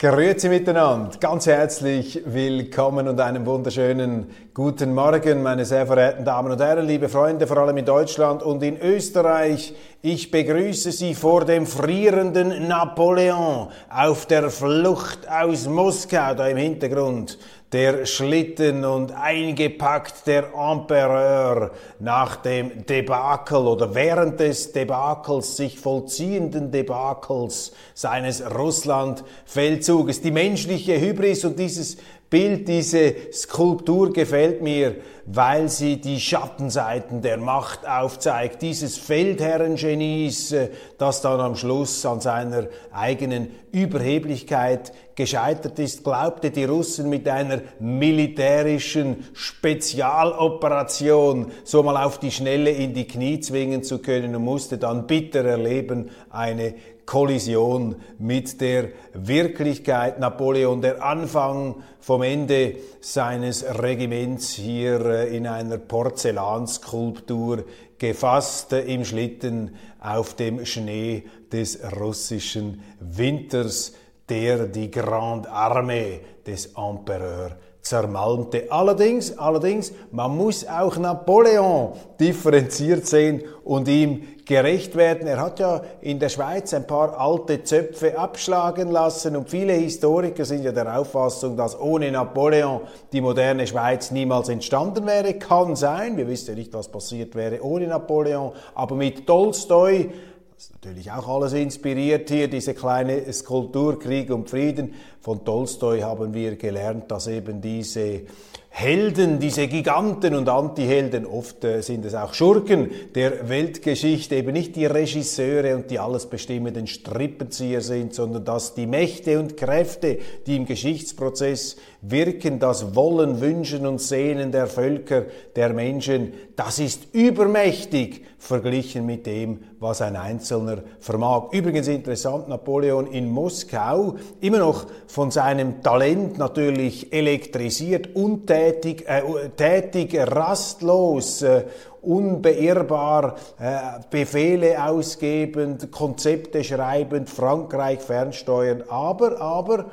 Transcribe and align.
Grüezi 0.00 0.48
miteinander, 0.48 1.18
ganz 1.18 1.48
herzlich 1.48 2.22
willkommen 2.24 3.08
und 3.08 3.18
einen 3.18 3.44
wunderschönen 3.44 4.30
guten 4.54 4.94
Morgen, 4.94 5.42
meine 5.42 5.64
sehr 5.64 5.88
verehrten 5.88 6.24
Damen 6.24 6.52
und 6.52 6.60
Herren, 6.60 6.86
liebe 6.86 7.08
Freunde, 7.08 7.48
vor 7.48 7.56
allem 7.58 7.78
in 7.78 7.84
Deutschland 7.84 8.44
und 8.44 8.62
in 8.62 8.80
Österreich. 8.80 9.74
Ich 10.00 10.30
begrüße 10.30 10.92
Sie 10.92 11.16
vor 11.16 11.44
dem 11.44 11.66
frierenden 11.66 12.68
Napoleon 12.68 13.70
auf 13.90 14.26
der 14.26 14.50
Flucht 14.50 15.28
aus 15.28 15.66
Moskau, 15.66 16.32
da 16.34 16.46
im 16.46 16.58
Hintergrund 16.58 17.36
der 17.72 18.06
Schlitten 18.06 18.84
und 18.84 19.12
eingepackt 19.12 20.26
der 20.26 20.54
Empereur 20.54 21.70
nach 21.98 22.36
dem 22.36 22.86
Debakel 22.86 23.58
oder 23.58 23.94
während 23.94 24.40
des 24.40 24.72
Debakels, 24.72 25.56
sich 25.56 25.78
vollziehenden 25.78 26.70
Debakels 26.70 27.72
seines 27.92 28.42
Russland-Feldzuges. 28.54 30.22
Die 30.22 30.30
menschliche 30.30 30.98
Hybris 30.98 31.44
und 31.44 31.58
dieses 31.58 31.98
Bild, 32.30 32.68
diese 32.68 33.32
Skulptur 33.32 34.12
gefällt 34.12 34.60
mir, 34.60 34.96
weil 35.24 35.70
sie 35.70 35.98
die 35.98 36.20
Schattenseiten 36.20 37.22
der 37.22 37.38
Macht 37.38 37.88
aufzeigt. 37.88 38.60
Dieses 38.60 38.98
Feldherrengenies, 38.98 40.52
äh, 40.52 40.68
das 40.98 41.22
dann 41.22 41.40
am 41.40 41.54
Schluss 41.54 42.04
an 42.04 42.20
seiner 42.20 42.66
eigenen 42.92 43.52
Überheblichkeit 43.72 44.92
gescheitert 45.14 45.78
ist, 45.78 46.04
glaubte 46.04 46.50
die 46.50 46.64
Russen 46.64 47.08
mit 47.08 47.26
einer 47.28 47.62
militärischen 47.80 49.24
Spezialoperation 49.32 51.50
so 51.64 51.82
mal 51.82 51.96
auf 52.02 52.20
die 52.20 52.30
Schnelle 52.30 52.70
in 52.70 52.92
die 52.92 53.06
Knie 53.06 53.40
zwingen 53.40 53.82
zu 53.82 54.00
können 54.00 54.36
und 54.36 54.44
musste 54.44 54.76
dann 54.76 55.06
bitter 55.06 55.44
erleben 55.44 56.10
eine 56.30 56.74
Kollision 57.08 57.96
mit 58.18 58.60
der 58.60 58.90
Wirklichkeit. 59.14 60.20
Napoleon, 60.20 60.82
der 60.82 61.02
Anfang 61.02 61.76
vom 62.00 62.20
Ende 62.20 62.76
seines 63.00 63.64
Regiments 63.64 64.50
hier 64.50 65.00
äh, 65.06 65.34
in 65.34 65.46
einer 65.46 65.78
Porzellanskulptur 65.78 67.64
gefasst 67.96 68.74
äh, 68.74 68.82
im 68.82 69.06
Schlitten 69.06 69.74
auf 70.00 70.34
dem 70.34 70.66
Schnee 70.66 71.24
des 71.50 71.78
russischen 71.98 72.82
Winters, 73.00 73.94
der 74.28 74.66
die 74.66 74.90
Grande 74.90 75.50
Armee 75.50 76.20
des 76.46 76.74
Empereurs 76.76 77.54
zermalmte. 77.82 78.70
Allerdings, 78.70 79.36
allerdings, 79.38 79.92
man 80.10 80.36
muss 80.36 80.66
auch 80.66 80.96
Napoleon 80.98 81.92
differenziert 82.20 83.06
sehen 83.06 83.42
und 83.64 83.88
ihm 83.88 84.22
gerecht 84.44 84.96
werden. 84.96 85.26
Er 85.26 85.40
hat 85.40 85.58
ja 85.58 85.82
in 86.00 86.18
der 86.18 86.28
Schweiz 86.28 86.72
ein 86.74 86.86
paar 86.86 87.18
alte 87.18 87.62
Zöpfe 87.62 88.18
abschlagen 88.18 88.90
lassen 88.90 89.36
und 89.36 89.50
viele 89.50 89.74
Historiker 89.74 90.44
sind 90.44 90.64
ja 90.64 90.72
der 90.72 90.98
Auffassung, 90.98 91.56
dass 91.56 91.78
ohne 91.78 92.10
Napoleon 92.10 92.80
die 93.12 93.20
moderne 93.20 93.66
Schweiz 93.66 94.10
niemals 94.10 94.48
entstanden 94.48 95.06
wäre. 95.06 95.34
Kann 95.34 95.76
sein, 95.76 96.16
wir 96.16 96.28
wissen 96.28 96.50
ja 96.50 96.54
nicht, 96.54 96.72
was 96.72 96.88
passiert 96.88 97.34
wäre 97.34 97.62
ohne 97.62 97.86
Napoleon, 97.86 98.52
aber 98.74 98.96
mit 98.96 99.26
Tolstoi 99.26 100.10
das 100.58 100.70
ist 100.70 100.74
natürlich 100.82 101.12
auch 101.12 101.28
alles 101.28 101.52
inspiriert 101.52 102.28
hier, 102.30 102.48
diese 102.48 102.74
kleine 102.74 103.32
Skulptur 103.32 103.96
Krieg 103.96 104.28
und 104.30 104.50
Frieden. 104.50 104.92
Von 105.28 105.44
Tolstoi 105.44 106.00
haben 106.00 106.32
wir 106.32 106.56
gelernt, 106.56 107.10
dass 107.10 107.26
eben 107.26 107.60
diese 107.60 108.22
Helden, 108.70 109.40
diese 109.40 109.66
Giganten 109.66 110.34
und 110.34 110.48
Antihelden, 110.48 111.26
oft 111.26 111.64
äh, 111.64 111.82
sind 111.82 112.04
es 112.04 112.14
auch 112.14 112.32
Schurken 112.32 112.90
der 113.14 113.48
Weltgeschichte, 113.48 114.36
eben 114.36 114.52
nicht 114.52 114.76
die 114.76 114.86
Regisseure 114.86 115.74
und 115.74 115.90
die 115.90 115.98
alles 115.98 116.26
bestimmenden 116.26 116.86
Strippenzieher 116.86 117.80
sind, 117.80 118.14
sondern 118.14 118.44
dass 118.44 118.74
die 118.74 118.86
Mächte 118.86 119.38
und 119.40 119.56
Kräfte, 119.56 120.18
die 120.46 120.56
im 120.56 120.64
Geschichtsprozess 120.64 121.76
wirken, 122.02 122.58
das 122.60 122.94
Wollen, 122.94 123.40
Wünschen 123.40 123.84
und 123.84 124.00
Sehnen 124.00 124.52
der 124.52 124.68
Völker, 124.68 125.24
der 125.56 125.72
Menschen, 125.72 126.32
das 126.54 126.78
ist 126.78 127.08
übermächtig 127.12 128.24
verglichen 128.38 129.04
mit 129.04 129.26
dem, 129.26 129.58
was 129.80 130.00
ein 130.00 130.14
Einzelner 130.14 130.82
vermag. 131.00 131.52
Übrigens 131.52 131.88
interessant, 131.88 132.48
Napoleon 132.48 133.08
in 133.08 133.28
Moskau, 133.28 134.14
immer 134.40 134.58
noch 134.58 134.86
von 135.18 135.32
seinem 135.32 135.82
Talent 135.82 136.38
natürlich 136.38 137.12
elektrisiert, 137.12 138.14
untätig, 138.14 139.04
äh, 139.08 139.48
tätig, 139.56 140.16
rastlos, 140.16 141.42
äh, 141.42 141.64
unbeirrbar, 142.02 143.34
äh, 143.58 143.98
Befehle 144.10 144.80
ausgebend, 144.80 145.90
Konzepte 145.90 146.62
schreibend, 146.62 147.28
Frankreich 147.28 147.98
fernsteuern, 147.98 148.84
aber, 148.88 149.40
aber 149.40 149.86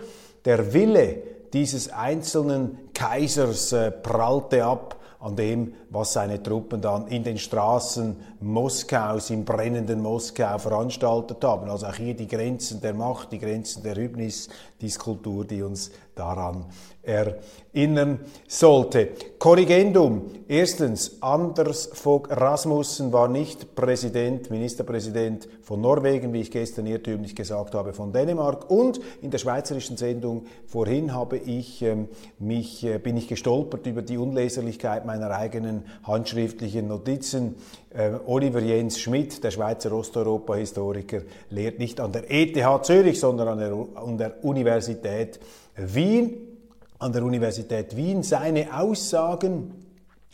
der 0.46 0.76
Wille 0.76 1.24
dieses 1.54 1.92
einzelnen 1.92 2.78
Kaisers 2.94 3.72
äh, 3.72 3.90
prallte 3.90 4.64
ab 4.64 4.96
an 5.20 5.36
dem, 5.36 5.74
was 5.96 6.14
seine 6.14 6.44
Truppen 6.44 6.82
dann 6.82 7.08
in 7.08 7.24
den 7.24 7.38
Straßen 7.38 8.16
Moskaus, 8.42 9.30
im 9.30 9.46
brennenden 9.46 10.02
Moskau 10.02 10.58
veranstaltet 10.60 11.44
haben. 11.44 11.70
Also 11.70 11.88
auch 11.88 11.96
hier 11.96 12.14
die 12.14 12.28
Grenzen 12.28 12.82
der 12.82 12.94
Macht, 12.94 13.32
die 13.32 13.40
Grenzen 13.40 13.82
der 13.82 13.96
Hybnis, 13.96 14.50
die 14.82 14.90
Skulptur, 14.90 15.46
die 15.46 15.64
uns 15.64 15.92
daran 16.16 16.66
erinnern 17.04 18.20
sollte. 18.48 19.10
Korrigendum. 19.38 20.24
Erstens, 20.48 21.22
Anders 21.22 21.90
Fogh 21.94 22.28
Rasmussen 22.30 23.14
war 23.14 23.28
nicht 23.28 23.76
Präsident, 23.76 24.50
Ministerpräsident 24.50 25.48
von 25.62 25.82
Norwegen, 25.82 26.34
wie 26.34 26.42
ich 26.42 26.52
gestern 26.52 26.88
irrtümlich 26.88 27.36
gesagt 27.36 27.76
habe, 27.76 27.94
von 27.94 28.12
Dänemark. 28.12 28.70
Und 28.70 29.00
in 29.22 29.30
der 29.30 29.38
schweizerischen 29.38 29.98
Sendung 29.98 30.46
vorhin 30.66 31.14
habe 31.14 31.38
ich 31.38 31.82
ähm, 31.82 32.08
mich, 32.40 32.84
äh, 32.84 32.98
bin 32.98 33.18
ich 33.18 33.28
gestolpert 33.28 33.86
über 33.86 34.02
die 34.02 34.18
Unleserlichkeit 34.18 35.06
meiner 35.06 35.30
eigenen 35.32 35.85
handschriftlichen 36.04 36.88
Notizen. 36.88 37.56
Äh, 37.90 38.12
Oliver 38.26 38.62
Jens 38.62 39.00
Schmidt, 39.00 39.44
der 39.44 39.52
Schweizer 39.52 39.92
Osteuropa-Historiker, 39.92 41.22
lehrt 41.50 41.80
nicht 41.80 42.00
an 42.00 42.12
der 42.12 42.32
ETH 42.32 42.86
Zürich, 42.86 43.20
sondern 43.20 43.48
an 43.48 43.60
der, 43.60 44.02
an 44.02 44.18
der 44.18 44.44
Universität 44.44 45.40
Wien 45.76 46.56
an 46.98 47.12
der 47.12 47.24
Universität 47.24 47.96
Wien 47.96 48.24
seine 48.24 48.80
Aussagen 48.80 49.74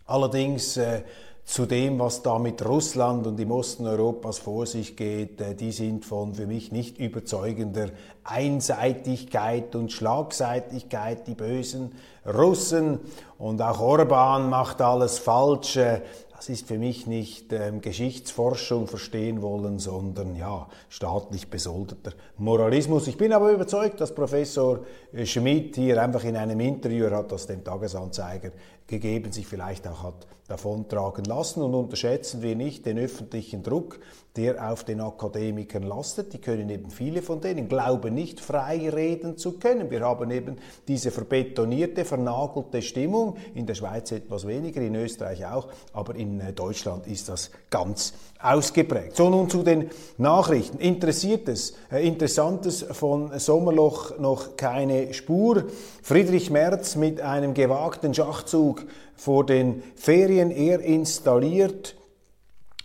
allerdings 0.05 0.77
äh, 0.77 1.01
zu 1.43 1.65
dem, 1.65 1.99
was 1.99 2.21
da 2.21 2.39
mit 2.39 2.65
Russland 2.65 3.27
und 3.27 3.39
im 3.39 3.51
Osten 3.51 3.85
Europas 3.85 4.37
vor 4.37 4.65
sich 4.65 4.95
geht, 4.95 5.41
äh, 5.41 5.55
die 5.55 5.71
sind 5.71 6.05
von 6.05 6.35
für 6.35 6.47
mich 6.47 6.71
nicht 6.71 6.99
überzeugender 6.99 7.89
Einseitigkeit 8.23 9.75
und 9.75 9.91
Schlagseitigkeit, 9.91 11.27
die 11.27 11.35
bösen 11.35 11.93
Russen 12.25 12.99
und 13.37 13.61
auch 13.61 13.79
Orban 13.79 14.49
macht 14.49 14.81
alles 14.81 15.19
falsch. 15.19 15.77
Äh, 15.77 16.01
das 16.41 16.49
ist 16.49 16.67
für 16.67 16.79
mich 16.79 17.05
nicht 17.05 17.53
ähm, 17.53 17.81
Geschichtsforschung 17.81 18.87
verstehen 18.87 19.43
wollen, 19.43 19.77
sondern 19.77 20.35
ja, 20.35 20.67
staatlich 20.89 21.51
besoldeter 21.51 22.13
Moralismus. 22.39 23.05
Ich 23.05 23.15
bin 23.15 23.31
aber 23.31 23.51
überzeugt, 23.51 24.01
dass 24.01 24.15
Professor 24.15 24.79
äh, 25.13 25.27
Schmidt 25.27 25.75
hier 25.75 26.01
einfach 26.01 26.23
in 26.23 26.35
einem 26.35 26.59
Interview, 26.59 27.05
er 27.05 27.17
hat 27.17 27.31
das 27.31 27.45
dem 27.45 27.63
Tagesanzeiger 27.63 28.49
gegeben, 28.91 29.31
sich 29.31 29.47
vielleicht 29.47 29.87
auch 29.87 30.03
hat 30.03 30.27
davontragen 30.51 31.23
lassen 31.23 31.63
und 31.63 31.73
unterschätzen 31.73 32.41
wir 32.41 32.55
nicht 32.57 32.85
den 32.85 32.99
öffentlichen 32.99 33.63
Druck, 33.63 33.99
der 34.35 34.69
auf 34.69 34.83
den 34.83 34.99
Akademikern 34.99 35.83
lastet. 35.83 36.33
Die 36.33 36.39
können 36.39 36.69
eben 36.69 36.91
viele 36.91 37.21
von 37.21 37.39
denen 37.39 37.69
glauben 37.69 38.13
nicht 38.13 38.41
frei 38.41 38.89
reden 38.89 39.37
zu 39.37 39.53
können. 39.53 39.89
Wir 39.89 40.01
haben 40.01 40.29
eben 40.29 40.57
diese 40.89 41.09
verbetonierte, 41.11 42.03
vernagelte 42.03 42.81
Stimmung, 42.81 43.37
in 43.55 43.65
der 43.65 43.75
Schweiz 43.75 44.11
etwas 44.11 44.45
weniger, 44.45 44.81
in 44.81 44.95
Österreich 44.95 45.45
auch, 45.45 45.69
aber 45.93 46.15
in 46.15 46.41
äh, 46.41 46.51
Deutschland 46.51 47.07
ist 47.07 47.29
das 47.29 47.49
ganz 47.69 48.13
ausgeprägt. 48.41 49.15
So 49.15 49.29
nun 49.29 49.49
zu 49.49 49.63
den 49.63 49.89
Nachrichten. 50.17 50.79
Interessiertes, 50.79 51.73
äh, 51.91 52.05
Interessantes 52.05 52.85
von 52.91 53.37
Sommerloch 53.39 54.17
noch 54.19 54.57
keine 54.57 55.13
Spur. 55.13 55.65
Friedrich 56.01 56.49
Merz 56.49 56.95
mit 56.95 57.21
einem 57.21 57.53
gewagten 57.53 58.13
Schachzug 58.13 58.85
vor 59.15 59.45
den 59.45 59.83
Ferien, 59.95 60.51
er 60.51 60.79
installiert 60.79 61.95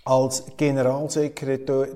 als 0.06 0.44
Generalsekretär, 0.56 1.88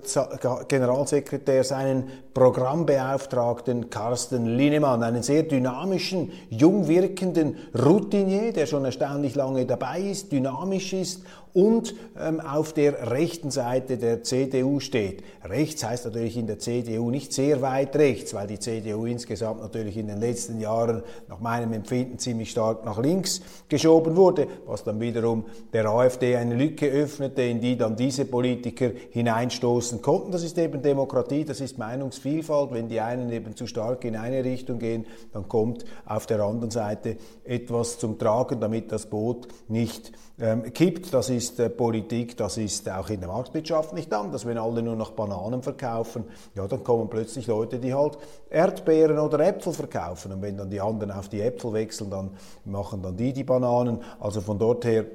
Generalsekretär 0.67 1.62
seinen 1.62 2.11
Programmbeauftragten 2.35 3.89
Carsten 3.89 4.47
Linemann, 4.47 5.05
einen 5.05 5.23
sehr 5.23 5.45
dynamischen, 5.45 6.33
jung 6.49 6.89
wirkenden 6.89 7.57
Routinier, 7.73 8.53
der 8.53 8.67
schon 8.67 8.85
erstaunlich 8.85 9.37
lange 9.37 9.65
dabei 9.65 10.01
ist, 10.01 10.33
dynamisch 10.33 10.93
ist 10.93 11.23
und 11.52 11.94
ähm, 12.19 12.41
auf 12.41 12.73
der 12.73 13.11
rechten 13.11 13.50
Seite 13.50 13.97
der 13.97 14.23
CDU 14.23 14.81
steht. 14.81 15.23
Rechts 15.44 15.85
heißt 15.85 16.05
natürlich 16.05 16.37
in 16.37 16.47
der 16.47 16.58
CDU 16.58 17.11
nicht 17.11 17.32
sehr 17.32 17.62
weit 17.62 17.97
rechts, 17.97 18.35
weil 18.35 18.47
die 18.47 18.58
CDU 18.58 19.06
insgesamt 19.06 19.61
natürlich 19.61 19.97
in 19.97 20.06
den 20.06 20.19
letzten 20.19 20.61
Jahren 20.61 21.02
nach 21.29 21.41
meinem 21.41 21.73
Empfinden 21.73 22.19
ziemlich 22.19 22.50
stark 22.50 22.85
nach 22.85 22.99
links 22.99 23.41
geschoben 23.69 24.17
wurde, 24.17 24.47
was 24.67 24.85
dann 24.85 25.00
wiederum 25.00 25.44
der 25.73 25.87
AfD 25.87 26.37
eine 26.37 26.55
Lücke 26.55 26.87
öffnete, 26.87 27.43
in 27.43 27.61
die 27.61 27.76
dann 27.76 27.97
diese 27.97 28.25
Politiker 28.25 28.91
hineinstoßen 29.11 30.02
konnten. 30.02 30.32
Das 30.32 30.43
ist 30.43 30.58
eben 30.58 30.82
Demokratie, 30.82 31.44
das 31.44 31.61
ist 31.61 31.79
Meinungsvielfalt. 31.79 32.73
Wenn 32.73 32.88
die 32.88 33.00
einen 33.00 33.31
eben 33.31 33.56
zu 33.56 33.67
stark 33.67 34.05
in 34.05 34.17
eine 34.17 34.44
Richtung 34.44 34.79
gehen, 34.79 35.06
dann 35.32 35.49
kommt 35.49 35.85
auf 36.05 36.26
der 36.26 36.41
anderen 36.41 36.70
Seite 36.70 37.17
etwas 37.44 37.99
zum 37.99 38.19
Tragen, 38.19 38.61
damit 38.61 38.93
das 38.93 39.06
Boot 39.06 39.49
nicht 39.69 40.12
ähm, 40.38 40.73
kippt. 40.73 41.12
Das 41.12 41.31
ist 41.31 41.40
äh, 41.59 41.71
Politik, 41.71 42.37
das 42.37 42.59
ist 42.59 42.89
auch 42.89 43.09
in 43.09 43.21
der 43.21 43.29
Marktwirtschaft 43.29 43.95
nicht 43.95 44.13
anders. 44.13 44.45
Wenn 44.45 44.59
alle 44.59 44.83
nur 44.83 44.97
noch 44.97 45.13
Bananen 45.13 45.63
verkaufen, 45.63 46.25
ja, 46.55 46.67
dann 46.67 46.85
kommen 46.85 47.09
plötzlich 47.09 47.47
Leute, 47.47 47.79
die 47.79 47.95
halt 47.95 48.19
Erdbeeren 48.51 49.19
oder 49.19 49.41
Äpfel 49.41 49.73
verkaufen. 49.73 50.33
Und 50.33 50.43
wenn 50.43 50.57
dann 50.57 50.71
die 50.71 50.81
anderen 50.81 51.11
auf 51.13 51.29
die 51.29 51.41
Äpfel 51.41 51.73
wechseln, 51.73 52.11
dann 52.11 52.31
machen 52.65 53.03
dann 53.03 53.17
die 53.17 53.33
die 53.33 53.45
Bananen. 53.45 54.01
Also 54.21 54.41
von 54.41 54.59
dort 54.59 54.85
her 54.85 55.07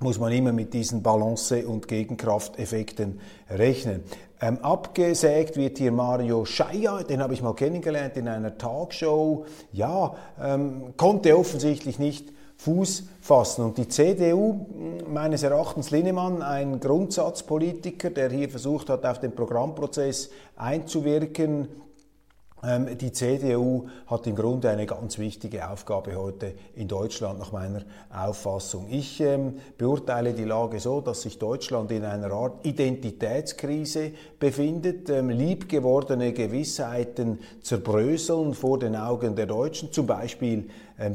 muss 0.00 0.18
man 0.18 0.32
immer 0.32 0.52
mit 0.52 0.72
diesen 0.72 1.02
Balance- 1.02 1.66
und 1.66 1.86
Gegenkrafteffekten 1.86 3.20
rechnen. 3.50 4.02
Ähm, 4.40 4.58
abgesägt 4.62 5.56
wird 5.56 5.76
hier 5.76 5.92
Mario 5.92 6.46
Scheier, 6.46 7.04
den 7.04 7.22
habe 7.22 7.34
ich 7.34 7.42
mal 7.42 7.54
kennengelernt 7.54 8.16
in 8.16 8.26
einer 8.26 8.56
Talkshow. 8.56 9.44
Ja, 9.72 10.14
ähm, 10.42 10.94
konnte 10.96 11.36
offensichtlich 11.36 11.98
nicht 11.98 12.32
Fuß 12.60 13.04
fassen. 13.22 13.64
Und 13.64 13.78
die 13.78 13.88
CDU, 13.88 14.66
meines 15.08 15.42
Erachtens 15.42 15.90
Linnemann, 15.90 16.42
ein 16.42 16.78
Grundsatzpolitiker, 16.78 18.10
der 18.10 18.30
hier 18.30 18.50
versucht 18.50 18.90
hat, 18.90 19.06
auf 19.06 19.18
den 19.18 19.34
Programmprozess 19.34 20.28
einzuwirken, 20.56 21.68
ähm, 22.62 22.98
die 22.98 23.12
CDU 23.12 23.88
hat 24.06 24.26
im 24.26 24.36
Grunde 24.36 24.68
eine 24.68 24.84
ganz 24.84 25.18
wichtige 25.18 25.70
Aufgabe 25.70 26.14
heute 26.16 26.52
in 26.74 26.88
Deutschland 26.88 27.38
nach 27.38 27.52
meiner 27.52 27.82
Auffassung. 28.10 28.88
Ich 28.90 29.20
ähm, 29.20 29.54
beurteile 29.78 30.34
die 30.34 30.44
Lage 30.44 30.78
so, 30.78 31.00
dass 31.00 31.22
sich 31.22 31.38
Deutschland 31.38 31.90
in 31.90 32.04
einer 32.04 32.30
Art 32.30 32.66
Identitätskrise 32.66 34.12
befindet. 34.38 35.08
Ähm, 35.08 35.30
liebgewordene 35.30 36.34
Gewissheiten 36.34 37.38
zerbröseln 37.62 38.52
vor 38.52 38.78
den 38.78 38.94
Augen 38.94 39.34
der 39.34 39.46
Deutschen, 39.46 39.90
zum 39.90 40.06
Beispiel 40.06 40.68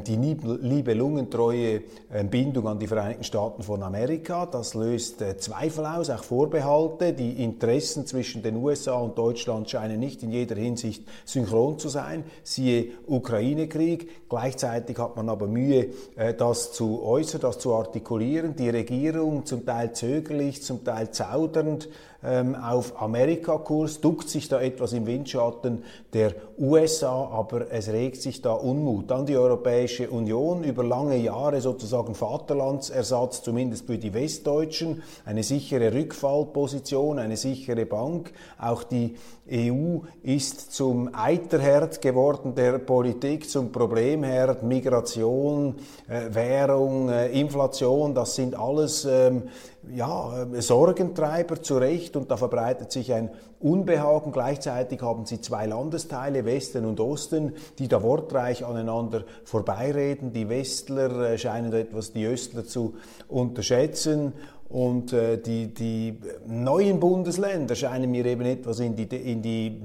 die 0.04 0.16
liebelungentreue 0.16 1.82
ähm, 2.12 2.28
Bindung 2.28 2.66
an 2.66 2.78
die 2.78 2.88
Vereinigten 2.88 3.22
Staaten 3.22 3.62
von 3.62 3.82
Amerika. 3.82 4.46
Das 4.46 4.74
löst 4.74 5.22
äh, 5.22 5.36
Zweifel 5.36 5.86
aus, 5.86 6.10
auch 6.10 6.24
Vorbehalte. 6.24 7.12
Die 7.12 7.44
Interessen 7.44 8.04
zwischen 8.04 8.42
den 8.42 8.56
USA 8.56 8.94
und 8.94 9.16
Deutschland 9.16 9.70
scheinen 9.70 10.00
nicht 10.00 10.24
in 10.24 10.32
jeder 10.32 10.56
Hinsicht 10.56 11.04
synchron 11.24 11.78
zu 11.78 11.88
sein. 11.88 12.24
Siehe 12.42 12.86
Ukraine-Krieg. 13.06 14.28
Gleichzeitig 14.28 14.98
hat 14.98 15.14
man 15.14 15.28
aber 15.28 15.46
Mühe, 15.46 15.90
äh, 16.16 16.34
das 16.34 16.72
zu 16.72 17.04
äußern, 17.04 17.40
das 17.40 17.60
zu 17.60 17.72
artikulieren. 17.72 18.56
Die 18.56 18.70
Regierung 18.70 19.46
zum 19.46 19.64
Teil 19.64 19.92
zögerlich, 19.92 20.62
zum 20.62 20.82
Teil 20.84 21.12
zaudernd 21.12 21.88
ähm, 22.24 22.54
auf 22.54 23.00
Amerikakurs, 23.00 24.00
duckt 24.00 24.28
sich 24.28 24.48
da 24.48 24.60
etwas 24.60 24.92
im 24.92 25.06
Windschatten 25.06 25.84
der 26.12 26.34
USA, 26.58 27.28
aber 27.32 27.70
es 27.70 27.88
regt 27.88 28.22
sich 28.22 28.42
da 28.42 28.52
Unmut 28.52 29.12
an 29.12 29.26
die 29.26 29.36
Europäische 29.36 30.10
Union 30.10 30.64
über 30.64 30.84
lange 30.84 31.16
Jahre 31.16 31.60
sozusagen 31.60 32.14
Vaterlandsersatz, 32.14 33.42
zumindest 33.42 33.86
für 33.86 33.98
die 33.98 34.14
Westdeutschen, 34.14 35.02
eine 35.24 35.42
sichere 35.42 35.92
Rückfallposition, 35.92 37.18
eine 37.18 37.36
sichere 37.36 37.86
Bank. 37.86 38.32
Auch 38.58 38.82
die 38.82 39.16
EU 39.50 40.00
ist 40.22 40.72
zum 40.72 41.10
Eiterherd 41.14 42.02
geworden 42.02 42.54
der 42.54 42.78
Politik, 42.78 43.48
zum 43.48 43.70
Problemherd, 43.70 44.62
Migration, 44.64 45.76
äh, 46.08 46.34
Währung, 46.34 47.08
äh, 47.08 47.28
Inflation, 47.28 48.14
das 48.14 48.34
sind 48.34 48.58
alles 48.58 49.04
ähm, 49.04 49.44
ja, 49.94 50.42
äh, 50.42 50.60
Sorgentreiber 50.60 51.62
zu 51.62 51.78
Recht 51.78 52.16
und 52.16 52.30
da 52.30 52.36
verbreitet 52.36 52.92
sich 52.92 53.12
ein 53.12 53.30
Unbehagen. 53.60 54.32
Gleichzeitig 54.32 55.02
haben 55.02 55.26
sie 55.26 55.40
zwei 55.40 55.66
Landesteile, 55.66 56.44
Westen 56.44 56.84
und 56.84 57.00
Osten, 57.00 57.52
die 57.78 57.88
da 57.88 58.02
wortreich 58.02 58.64
aneinander 58.64 59.24
vorbeireden. 59.44 60.32
Die 60.32 60.48
Westler 60.48 61.32
äh, 61.32 61.38
scheinen 61.38 61.72
etwas 61.72 62.12
die 62.12 62.24
Östler 62.24 62.64
zu 62.64 62.94
unterschätzen 63.28 64.32
und 64.68 65.12
äh, 65.12 65.38
die, 65.38 65.72
die 65.72 66.18
neuen 66.46 66.98
Bundesländer 66.98 67.74
scheinen 67.74 68.10
mir 68.10 68.26
eben 68.26 68.46
etwas 68.46 68.80
in 68.80 68.96
die, 68.96 69.04
in 69.04 69.42
die 69.42 69.80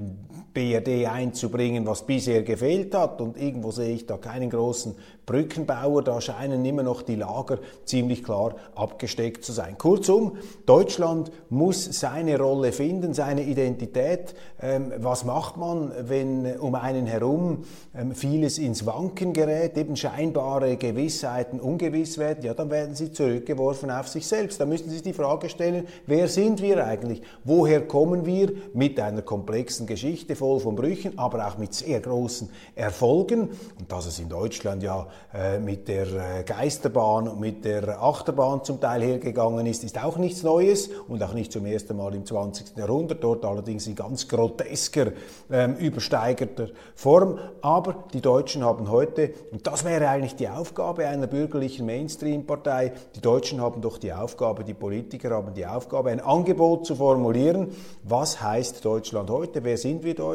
BRD 0.52 1.06
einzubringen, 1.06 1.86
was 1.86 2.06
bisher 2.06 2.42
gefehlt 2.42 2.94
hat. 2.94 3.20
Und 3.20 3.36
irgendwo 3.36 3.70
sehe 3.70 3.94
ich 3.94 4.06
da 4.06 4.16
keinen 4.16 4.50
großen 4.50 4.94
Brückenbauer. 5.24 6.02
Da 6.02 6.20
scheinen 6.20 6.64
immer 6.64 6.82
noch 6.82 7.02
die 7.02 7.14
Lager 7.14 7.58
ziemlich 7.84 8.22
klar 8.22 8.56
abgesteckt 8.74 9.44
zu 9.44 9.52
sein. 9.52 9.78
Kurzum, 9.78 10.36
Deutschland 10.66 11.30
muss 11.48 11.84
seine 11.84 12.38
Rolle 12.38 12.72
finden, 12.72 13.14
seine 13.14 13.42
Identität. 13.44 14.34
Ähm, 14.60 14.92
was 14.98 15.24
macht 15.24 15.56
man, 15.56 15.92
wenn 16.00 16.58
um 16.58 16.74
einen 16.74 17.06
herum 17.06 17.64
ähm, 17.94 18.14
vieles 18.14 18.58
ins 18.58 18.84
Wanken 18.84 19.32
gerät, 19.32 19.76
eben 19.78 19.96
scheinbare 19.96 20.76
Gewissheiten 20.76 21.60
ungewiss 21.60 22.18
werden? 22.18 22.44
Ja, 22.44 22.54
dann 22.54 22.70
werden 22.70 22.94
sie 22.94 23.12
zurückgeworfen 23.12 23.90
auf 23.90 24.08
sich 24.08 24.26
selbst. 24.26 24.60
Da 24.60 24.66
müssen 24.66 24.88
Sie 24.88 24.96
sich 24.96 25.02
die 25.02 25.12
Frage 25.12 25.48
stellen, 25.48 25.86
wer 26.06 26.28
sind 26.28 26.60
wir 26.60 26.84
eigentlich? 26.84 27.22
Woher 27.44 27.86
kommen 27.86 28.26
wir 28.26 28.52
mit 28.74 28.98
einer 29.00 29.22
komplexen 29.22 29.86
Geschichte 29.86 30.36
voll 30.42 30.58
von 30.58 30.74
Brüchen, 30.74 31.16
aber 31.20 31.46
auch 31.46 31.56
mit 31.56 31.72
sehr 31.72 32.00
großen 32.00 32.50
Erfolgen? 32.74 33.42
Und 33.78 33.92
dass 33.92 34.06
es 34.06 34.18
in 34.18 34.28
Deutschland 34.28 34.82
ja 34.82 35.06
äh, 35.32 35.60
mit 35.60 35.86
der 35.86 36.06
äh, 36.08 36.42
Geisterbahn 36.42 37.28
und 37.28 37.38
mit 37.38 37.64
der 37.64 38.02
Achterbahn 38.02 38.64
zum 38.64 38.80
Teil 38.80 39.02
hergegangen 39.02 39.64
ist, 39.66 39.84
ist 39.84 40.02
auch 40.02 40.16
nichts 40.16 40.42
Neues 40.42 40.90
und 41.06 41.22
auch 41.22 41.32
nicht 41.32 41.52
zum 41.52 41.64
ersten 41.64 41.96
Mal 41.96 42.12
im 42.16 42.26
20. 42.26 42.76
Jahrhundert, 42.76 43.22
dort 43.22 43.44
allerdings 43.44 43.86
in 43.86 43.94
ganz 43.94 44.26
grotesker, 44.26 45.12
ähm, 45.48 45.76
übersteigerter 45.76 46.70
Form. 46.96 47.38
Aber 47.60 48.02
die 48.12 48.20
Deutschen 48.20 48.64
haben 48.64 48.90
heute, 48.90 49.34
und 49.52 49.64
das 49.64 49.84
wäre 49.84 50.08
eigentlich 50.08 50.34
die 50.34 50.48
Aufgabe 50.48 51.06
einer 51.06 51.28
bürgerlichen 51.28 51.86
Mainstream-Partei, 51.86 52.94
die 53.14 53.20
Deutschen 53.20 53.60
haben 53.60 53.80
doch 53.80 53.96
die 53.96 54.12
Aufgabe, 54.12 54.64
die 54.64 54.74
Politiker 54.74 55.30
haben 55.30 55.54
die 55.54 55.66
Aufgabe, 55.66 56.10
ein 56.10 56.20
Angebot 56.20 56.84
zu 56.84 56.96
formulieren, 56.96 57.68
was 58.02 58.42
heißt 58.42 58.84
Deutschland 58.84 59.30
heute, 59.30 59.62
wer 59.62 59.76
sind 59.76 60.02
wir 60.02 60.16
Deutschen, 60.16 60.31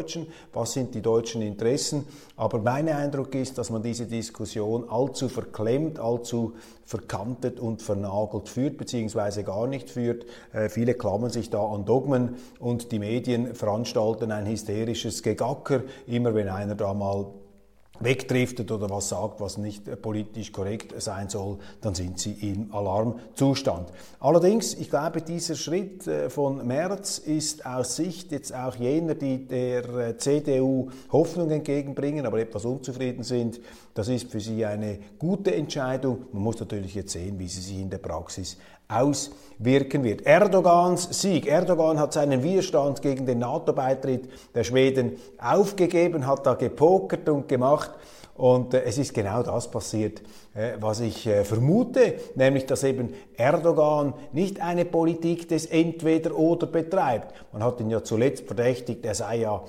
was 0.53 0.73
sind 0.73 0.95
die 0.95 1.01
deutschen 1.01 1.41
Interessen. 1.41 2.05
Aber 2.35 2.59
mein 2.59 2.87
Eindruck 2.89 3.33
ist, 3.35 3.57
dass 3.57 3.69
man 3.69 3.81
diese 3.81 4.05
Diskussion 4.05 4.89
allzu 4.89 5.29
verklemmt, 5.29 5.99
allzu 5.99 6.53
verkantet 6.85 7.59
und 7.59 7.81
vernagelt 7.81 8.49
führt, 8.49 8.77
beziehungsweise 8.77 9.43
gar 9.43 9.67
nicht 9.67 9.89
führt. 9.89 10.25
Äh, 10.53 10.69
viele 10.69 10.93
klammern 10.93 11.29
sich 11.29 11.49
da 11.49 11.65
an 11.65 11.85
Dogmen 11.85 12.35
und 12.59 12.91
die 12.91 12.99
Medien 12.99 13.55
veranstalten 13.55 14.31
ein 14.31 14.45
hysterisches 14.45 15.23
Gegacker, 15.23 15.83
immer 16.05 16.33
wenn 16.33 16.47
einer 16.47 16.75
da 16.75 16.93
mal 16.93 17.27
wegdriftet 17.99 18.71
oder 18.71 18.89
was 18.89 19.09
sagt, 19.09 19.39
was 19.39 19.57
nicht 19.57 20.01
politisch 20.01 20.51
korrekt 20.51 20.93
sein 21.01 21.29
soll, 21.29 21.57
dann 21.81 21.95
sind 21.95 22.19
sie 22.19 22.33
im 22.33 22.73
Alarmzustand. 22.73 23.91
Allerdings, 24.19 24.73
ich 24.73 24.89
glaube, 24.89 25.21
dieser 25.21 25.55
Schritt 25.55 26.07
äh, 26.07 26.29
von 26.29 26.65
März 26.65 27.17
ist 27.17 27.65
aus 27.65 27.95
Sicht 27.95 28.31
jetzt 28.31 28.53
auch 28.53 28.75
jener, 28.75 29.15
die 29.15 29.47
der 29.47 29.89
äh, 29.89 30.17
CDU 30.17 30.89
Hoffnung 31.11 31.49
entgegenbringen, 31.51 32.25
aber 32.25 32.39
etwas 32.39 32.65
unzufrieden 32.65 33.23
sind, 33.23 33.59
das 33.93 34.09
ist 34.09 34.29
für 34.31 34.39
sie 34.39 34.63
eine 34.65 34.99
gute 35.17 35.55
Entscheidung. 35.55 36.25
Man 36.31 36.43
muss 36.43 36.59
natürlich 36.59 36.93
jetzt 36.95 37.13
sehen, 37.13 37.39
wie 37.39 37.47
sie 37.47 37.61
sich 37.61 37.79
in 37.79 37.89
der 37.89 37.97
Praxis 37.97 38.57
auswirken 38.87 40.03
wird. 40.03 40.21
Erdogans 40.21 41.21
Sieg. 41.21 41.47
Erdogan 41.47 41.99
hat 41.99 42.13
seinen 42.13 42.43
Widerstand 42.43 43.01
gegen 43.01 43.25
den 43.25 43.39
NATO-Beitritt 43.39 44.29
der 44.55 44.63
Schweden 44.63 45.17
aufgegeben, 45.37 46.25
hat 46.25 46.45
da 46.45 46.53
gepokert 46.53 47.27
und 47.29 47.47
gemacht. 47.47 47.91
Und 48.37 48.75
äh, 48.75 48.83
es 48.83 48.99
ist 48.99 49.15
genau 49.15 49.41
das 49.41 49.69
passiert, 49.69 50.21
äh, 50.53 50.73
was 50.79 50.99
ich 50.99 51.25
äh, 51.25 51.43
vermute, 51.43 52.19
nämlich 52.35 52.67
dass 52.67 52.83
eben 52.83 53.13
Erdogan 53.35 54.13
nicht 54.31 54.61
eine 54.61 54.85
Politik 54.85 55.49
des 55.49 55.65
Entweder-Oder 55.65 56.67
betreibt. 56.67 57.33
Man 57.51 57.63
hat 57.63 57.79
ihn 57.81 57.89
ja 57.89 58.03
zuletzt 58.03 58.45
verdächtigt, 58.45 59.03
er 59.05 59.15
sei 59.15 59.37
ja 59.37 59.63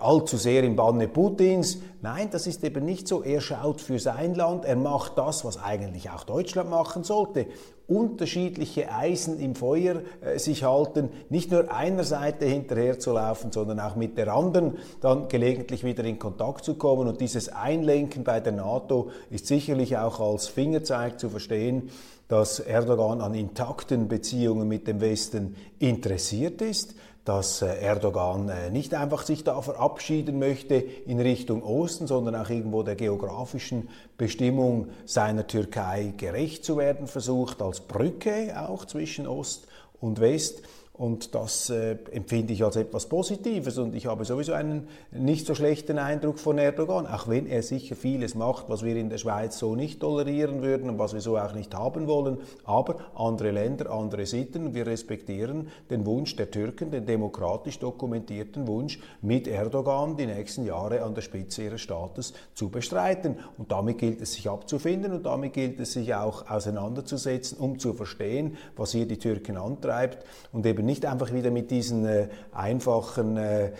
allzu 0.00 0.38
sehr 0.38 0.64
im 0.64 0.74
Banne 0.74 1.06
Putins, 1.06 1.78
Nein, 2.04 2.28
das 2.30 2.46
ist 2.46 2.62
eben 2.64 2.84
nicht 2.84 3.08
so. 3.08 3.22
Er 3.22 3.40
schaut 3.40 3.80
für 3.80 3.98
sein 3.98 4.34
Land, 4.34 4.66
er 4.66 4.76
macht 4.76 5.16
das, 5.16 5.42
was 5.42 5.56
eigentlich 5.56 6.10
auch 6.10 6.24
Deutschland 6.24 6.68
machen 6.68 7.02
sollte 7.02 7.46
unterschiedliche 7.86 8.90
Eisen 8.90 9.38
im 9.38 9.54
Feuer 9.54 10.02
äh, 10.22 10.38
sich 10.38 10.64
halten, 10.64 11.10
nicht 11.28 11.50
nur 11.50 11.72
einer 11.72 12.04
Seite 12.04 12.46
hinterher 12.46 12.98
zu 12.98 13.12
laufen, 13.12 13.52
sondern 13.52 13.80
auch 13.80 13.96
mit 13.96 14.16
der 14.16 14.32
anderen 14.32 14.78
dann 15.00 15.28
gelegentlich 15.28 15.84
wieder 15.84 16.04
in 16.04 16.18
Kontakt 16.18 16.64
zu 16.64 16.74
kommen. 16.74 17.08
Und 17.08 17.20
dieses 17.20 17.50
Einlenken 17.50 18.24
bei 18.24 18.40
der 18.40 18.52
NATO 18.52 19.10
ist 19.30 19.46
sicherlich 19.46 19.98
auch 19.98 20.20
als 20.20 20.46
Fingerzeig 20.46 21.20
zu 21.20 21.28
verstehen, 21.28 21.90
dass 22.28 22.58
Erdogan 22.58 23.20
an 23.20 23.34
intakten 23.34 24.08
Beziehungen 24.08 24.66
mit 24.66 24.88
dem 24.88 25.00
Westen 25.00 25.56
interessiert 25.78 26.62
ist, 26.62 26.94
dass 27.24 27.62
äh, 27.62 27.66
Erdogan 27.80 28.48
äh, 28.48 28.70
nicht 28.70 28.94
einfach 28.94 29.22
sich 29.22 29.44
da 29.44 29.60
verabschieden 29.62 30.38
möchte 30.38 30.74
in 30.74 31.20
Richtung 31.20 31.62
Osten, 31.62 32.06
sondern 32.06 32.34
auch 32.36 32.50
irgendwo 32.50 32.82
der 32.82 32.96
geografischen 32.96 33.88
Bestimmung 34.18 34.88
seiner 35.06 35.46
Türkei 35.46 36.12
gerecht 36.16 36.64
zu 36.64 36.76
werden 36.76 37.06
versucht, 37.06 37.62
als 37.62 37.80
Brücke 37.80 38.54
auch 38.68 38.84
zwischen 38.84 39.26
Ost 39.26 39.66
und 40.00 40.20
West. 40.20 40.62
Und 40.96 41.34
das 41.34 41.70
äh, 41.70 41.96
empfinde 42.12 42.52
ich 42.52 42.62
als 42.62 42.76
etwas 42.76 43.08
Positives 43.08 43.78
und 43.78 43.96
ich 43.96 44.06
habe 44.06 44.24
sowieso 44.24 44.52
einen 44.52 44.86
nicht 45.10 45.44
so 45.44 45.56
schlechten 45.56 45.98
Eindruck 45.98 46.38
von 46.38 46.56
Erdogan, 46.56 47.08
auch 47.08 47.26
wenn 47.26 47.48
er 47.48 47.64
sicher 47.64 47.96
vieles 47.96 48.36
macht, 48.36 48.68
was 48.68 48.84
wir 48.84 48.94
in 48.94 49.10
der 49.10 49.18
Schweiz 49.18 49.58
so 49.58 49.74
nicht 49.74 49.98
tolerieren 49.98 50.62
würden 50.62 50.88
und 50.88 51.00
was 51.00 51.12
wir 51.12 51.20
so 51.20 51.36
auch 51.36 51.52
nicht 51.52 51.74
haben 51.74 52.06
wollen. 52.06 52.38
Aber 52.62 52.98
andere 53.16 53.50
Länder, 53.50 53.90
andere 53.90 54.24
Sitten, 54.24 54.72
wir 54.72 54.86
respektieren 54.86 55.66
den 55.90 56.06
Wunsch 56.06 56.36
der 56.36 56.52
Türken, 56.52 56.92
den 56.92 57.06
demokratisch 57.06 57.80
dokumentierten 57.80 58.68
Wunsch, 58.68 59.00
mit 59.20 59.48
Erdogan 59.48 60.16
die 60.16 60.26
nächsten 60.26 60.64
Jahre 60.64 61.02
an 61.02 61.16
der 61.16 61.22
Spitze 61.22 61.64
ihres 61.64 61.80
Staates 61.80 62.34
zu 62.54 62.68
bestreiten. 62.68 63.38
Und 63.58 63.72
damit 63.72 63.98
gilt 63.98 64.20
es 64.20 64.34
sich 64.34 64.48
abzufinden 64.48 65.10
und 65.10 65.26
damit 65.26 65.54
gilt 65.54 65.80
es 65.80 65.94
sich 65.94 66.14
auch 66.14 66.48
auseinanderzusetzen, 66.48 67.58
um 67.58 67.80
zu 67.80 67.94
verstehen, 67.94 68.58
was 68.76 68.92
hier 68.92 69.06
die 69.06 69.18
Türken 69.18 69.56
antreibt 69.56 70.24
und 70.52 70.64
eben 70.64 70.83
nicht 70.84 71.06
einfach 71.06 71.32
wieder 71.32 71.50
mit 71.50 71.70
diesen 71.70 72.04
äh, 72.04 72.28
einfachen 72.52 73.36
äh, 73.36 73.72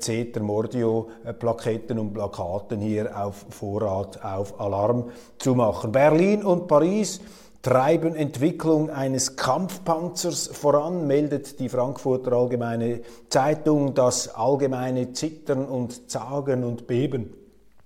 Ceter 0.00 0.40
Mordio 0.40 1.10
äh, 1.24 1.32
Plaketten 1.32 1.98
und 1.98 2.12
Plakaten 2.12 2.80
hier 2.80 3.16
auf 3.16 3.46
Vorrat 3.50 4.24
auf 4.24 4.60
Alarm 4.60 5.10
zu 5.38 5.54
machen. 5.54 5.92
Berlin 5.92 6.44
und 6.44 6.68
Paris 6.68 7.20
treiben 7.62 8.16
Entwicklung 8.16 8.90
eines 8.90 9.36
Kampfpanzers 9.36 10.48
voran, 10.48 11.06
meldet 11.06 11.60
die 11.60 11.68
Frankfurter 11.68 12.32
Allgemeine 12.32 13.02
Zeitung. 13.28 13.94
Das 13.94 14.34
allgemeine 14.34 15.12
Zittern 15.12 15.66
und 15.66 16.10
Zagen 16.10 16.64
und 16.64 16.86
Beben 16.86 17.41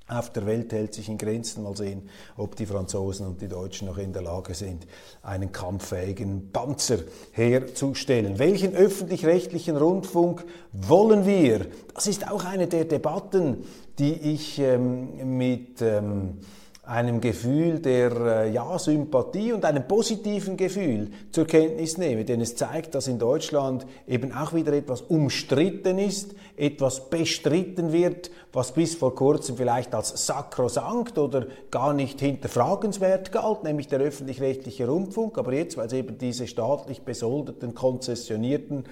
auf 0.09 0.31
der 0.31 0.47
Welt 0.47 0.73
hält 0.73 0.95
sich 0.95 1.09
in 1.09 1.19
Grenzen. 1.19 1.65
Mal 1.65 1.77
sehen, 1.77 2.09
ob 2.37 2.55
die 2.57 2.67
Franzosen 2.67 3.27
und 3.27 3.41
die 3.41 3.49
Deutschen 3.49 3.89
noch 3.89 3.99
in 3.99 4.13
der 4.13 4.23
Lage 4.23 4.55
sind, 4.55 4.87
einen 5.23 5.51
kampffähigen 5.51 6.51
Panzer 6.53 6.99
herzustellen. 7.33 8.39
Welchen 8.39 8.75
öffentlich-rechtlichen 8.75 9.77
Rundfunk 9.77 10.45
wollen 10.73 11.27
wir? 11.27 11.67
Das 11.95 12.07
ist 12.07 12.31
auch 12.31 12.45
eine 12.45 12.69
der 12.69 12.85
Debatten, 12.85 13.65
die 13.99 14.13
ich 14.13 14.59
ähm, 14.59 15.37
mit 15.37 15.83
ähm, 15.83 16.39
einem 16.87 17.21
Gefühl 17.21 17.81
der 17.81 18.13
äh, 18.13 18.53
ja, 18.53 18.79
Sympathie 18.79 19.53
und 19.53 19.65
einem 19.65 19.89
positiven 19.89 20.57
Gefühl 20.57 21.11
zur 21.33 21.45
Kenntnis 21.45 21.99
nehme, 21.99 22.25
denn 22.25 22.41
es 22.41 22.55
zeigt, 22.55 22.95
dass 22.95 23.09
in 23.09 23.19
Deutschland 23.19 23.85
eben 24.07 24.33
auch 24.33 24.55
wieder 24.55 24.73
etwas 24.73 25.01
umstritten 25.03 25.99
ist, 25.99 26.37
etwas 26.57 27.11
bestritten 27.11 27.93
wird, 27.93 28.31
was 28.53 28.73
bis 28.73 28.95
vor 28.95 29.17
kurzem 29.17 29.57
vielleicht 29.57 29.95
als 29.95 30.27
sakrosankt 30.27 31.19
oder 31.19 31.47
gar 31.73 31.93
nicht 31.93 32.21
hinterfragenswert 32.21 33.33
galt, 33.33 33.65
nämlich 33.65 33.89
der 33.89 33.99
öffentlich-rechtliche 33.99 34.87
Rundfunk. 34.87 35.39
Aber 35.39 35.53
jetzt, 35.53 35.77
weil 35.77 35.89
es 35.89 35.93
eben 35.93 36.19
diese 36.19 36.47
staatlich 36.47 37.03
besoldeten, 37.03 37.75
konzessionierten 37.75 38.85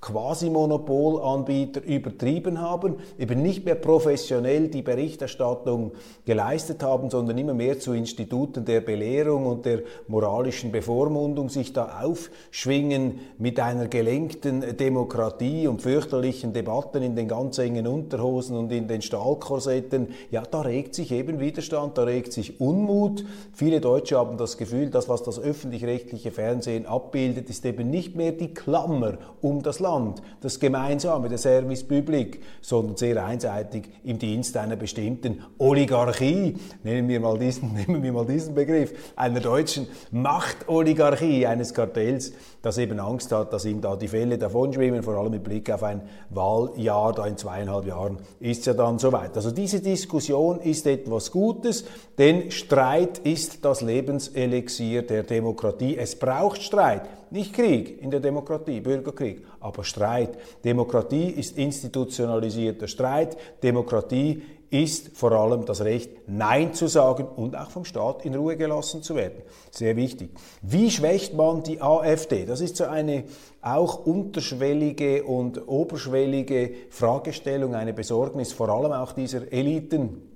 Quasi-Monopolanbieter 0.00 1.82
übertrieben 1.84 2.60
haben, 2.60 2.96
eben 3.18 3.40
nicht 3.40 3.64
mehr 3.64 3.76
professionell 3.76 4.68
die 4.68 4.82
Berichterstattung 4.82 5.92
geleistet 6.24 6.82
haben, 6.82 7.08
sondern 7.08 7.35
immer 7.38 7.54
mehr 7.54 7.78
zu 7.78 7.92
Instituten 7.92 8.64
der 8.64 8.80
Belehrung 8.80 9.46
und 9.46 9.66
der 9.66 9.82
moralischen 10.08 10.72
Bevormundung 10.72 11.48
sich 11.48 11.72
da 11.72 12.00
aufschwingen 12.02 13.20
mit 13.38 13.60
einer 13.60 13.88
gelenkten 13.88 14.76
Demokratie 14.76 15.66
und 15.66 15.82
fürchterlichen 15.82 16.52
Debatten 16.52 17.02
in 17.02 17.16
den 17.16 17.28
ganz 17.28 17.58
engen 17.58 17.86
Unterhosen 17.86 18.56
und 18.56 18.72
in 18.72 18.88
den 18.88 19.02
Stahlkorsetten, 19.02 20.08
ja, 20.30 20.42
da 20.42 20.62
regt 20.62 20.94
sich 20.94 21.12
eben 21.12 21.40
Widerstand, 21.40 21.98
da 21.98 22.04
regt 22.04 22.32
sich 22.32 22.60
Unmut. 22.60 23.24
Viele 23.52 23.80
Deutsche 23.80 24.18
haben 24.18 24.36
das 24.36 24.56
Gefühl, 24.56 24.90
dass 24.90 25.08
was 25.08 25.22
das 25.22 25.38
öffentlich-rechtliche 25.38 26.30
Fernsehen 26.30 26.86
abbildet, 26.86 27.50
ist 27.50 27.64
eben 27.64 27.90
nicht 27.90 28.16
mehr 28.16 28.32
die 28.32 28.54
Klammer 28.54 29.18
um 29.40 29.62
das 29.62 29.80
Land, 29.80 30.22
das 30.40 30.60
Gemeinsame, 30.60 31.28
der 31.28 31.38
Service 31.38 31.84
Public, 31.84 32.40
sondern 32.60 32.96
sehr 32.96 33.24
einseitig 33.24 33.88
im 34.04 34.18
Dienst 34.18 34.56
einer 34.56 34.76
bestimmten 34.76 35.42
Oligarchie. 35.58 36.56
Nehmen 36.82 37.08
wir 37.08 37.20
mal 37.26 37.38
diesen, 37.38 37.72
nehmen 37.86 38.02
wir 38.02 38.12
mal 38.12 38.26
diesen 38.26 38.54
Begriff, 38.54 38.92
einer 39.16 39.40
deutschen 39.40 39.86
Machtoligarchie, 40.10 41.46
eines 41.46 41.74
Kartells, 41.74 42.32
das 42.62 42.78
eben 42.78 42.98
Angst 43.00 43.32
hat, 43.32 43.52
dass 43.52 43.64
ihm 43.64 43.80
da 43.80 43.96
die 43.96 44.08
Fälle 44.08 44.38
davonschwimmen, 44.38 45.02
vor 45.02 45.14
allem 45.14 45.32
mit 45.32 45.44
Blick 45.44 45.70
auf 45.70 45.82
ein 45.82 46.02
Wahljahr, 46.30 47.12
da 47.12 47.26
in 47.26 47.36
zweieinhalb 47.36 47.86
Jahren 47.86 48.18
ist 48.40 48.60
es 48.60 48.66
ja 48.66 48.74
dann 48.74 48.98
soweit. 48.98 49.36
Also 49.36 49.50
diese 49.50 49.80
Diskussion 49.80 50.60
ist 50.60 50.86
etwas 50.86 51.30
Gutes, 51.30 51.84
denn 52.18 52.50
Streit 52.50 53.18
ist 53.18 53.64
das 53.64 53.82
Lebenselixier 53.82 55.02
der 55.02 55.22
Demokratie. 55.22 55.96
Es 55.96 56.18
braucht 56.18 56.62
Streit, 56.62 57.02
nicht 57.30 57.52
Krieg 57.54 58.00
in 58.00 58.10
der 58.10 58.20
Demokratie, 58.20 58.80
Bürgerkrieg, 58.80 59.44
aber 59.60 59.84
Streit. 59.84 60.38
Demokratie 60.64 61.30
ist 61.30 61.58
institutionalisierter 61.58 62.86
Streit, 62.86 63.36
Demokratie 63.62 64.42
ist 64.70 65.16
vor 65.16 65.32
allem 65.32 65.64
das 65.64 65.82
Recht, 65.82 66.28
Nein 66.28 66.74
zu 66.74 66.86
sagen 66.86 67.26
und 67.26 67.56
auch 67.56 67.70
vom 67.70 67.84
Staat 67.84 68.24
in 68.24 68.34
Ruhe 68.34 68.56
gelassen 68.56 69.02
zu 69.02 69.14
werden. 69.14 69.42
Sehr 69.70 69.96
wichtig. 69.96 70.30
Wie 70.62 70.90
schwächt 70.90 71.34
man 71.34 71.62
die 71.62 71.80
AfD? 71.80 72.44
Das 72.46 72.60
ist 72.60 72.76
so 72.76 72.84
eine 72.84 73.24
auch 73.62 74.06
unterschwellige 74.06 75.24
und 75.24 75.68
oberschwellige 75.68 76.72
Fragestellung, 76.90 77.74
eine 77.74 77.92
Besorgnis 77.92 78.52
vor 78.52 78.68
allem 78.68 78.92
auch 78.92 79.12
dieser 79.12 79.52
Eliten. 79.52 80.32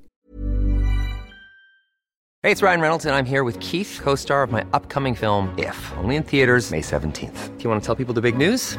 Hey, 2.43 2.53
it's 2.53 2.63
Ryan 2.63 2.81
Reynolds 2.81 3.05
and 3.05 3.15
I'm 3.15 3.27
here 3.27 3.45
with 3.45 3.59
Keith, 3.61 4.01
co-star 4.03 4.43
of 4.43 4.51
my 4.51 4.65
upcoming 4.73 5.15
film 5.15 5.51
If, 5.59 5.77
only 5.99 6.17
in 6.17 6.25
theaters 6.25 6.71
May 6.71 6.81
17th. 6.81 7.59
Do 7.59 7.65
you 7.65 7.71
want 7.71 7.83
to 7.83 7.87
tell 7.87 7.95
people 7.95 8.15
the 8.15 8.23
big 8.23 8.39
news? 8.39 8.79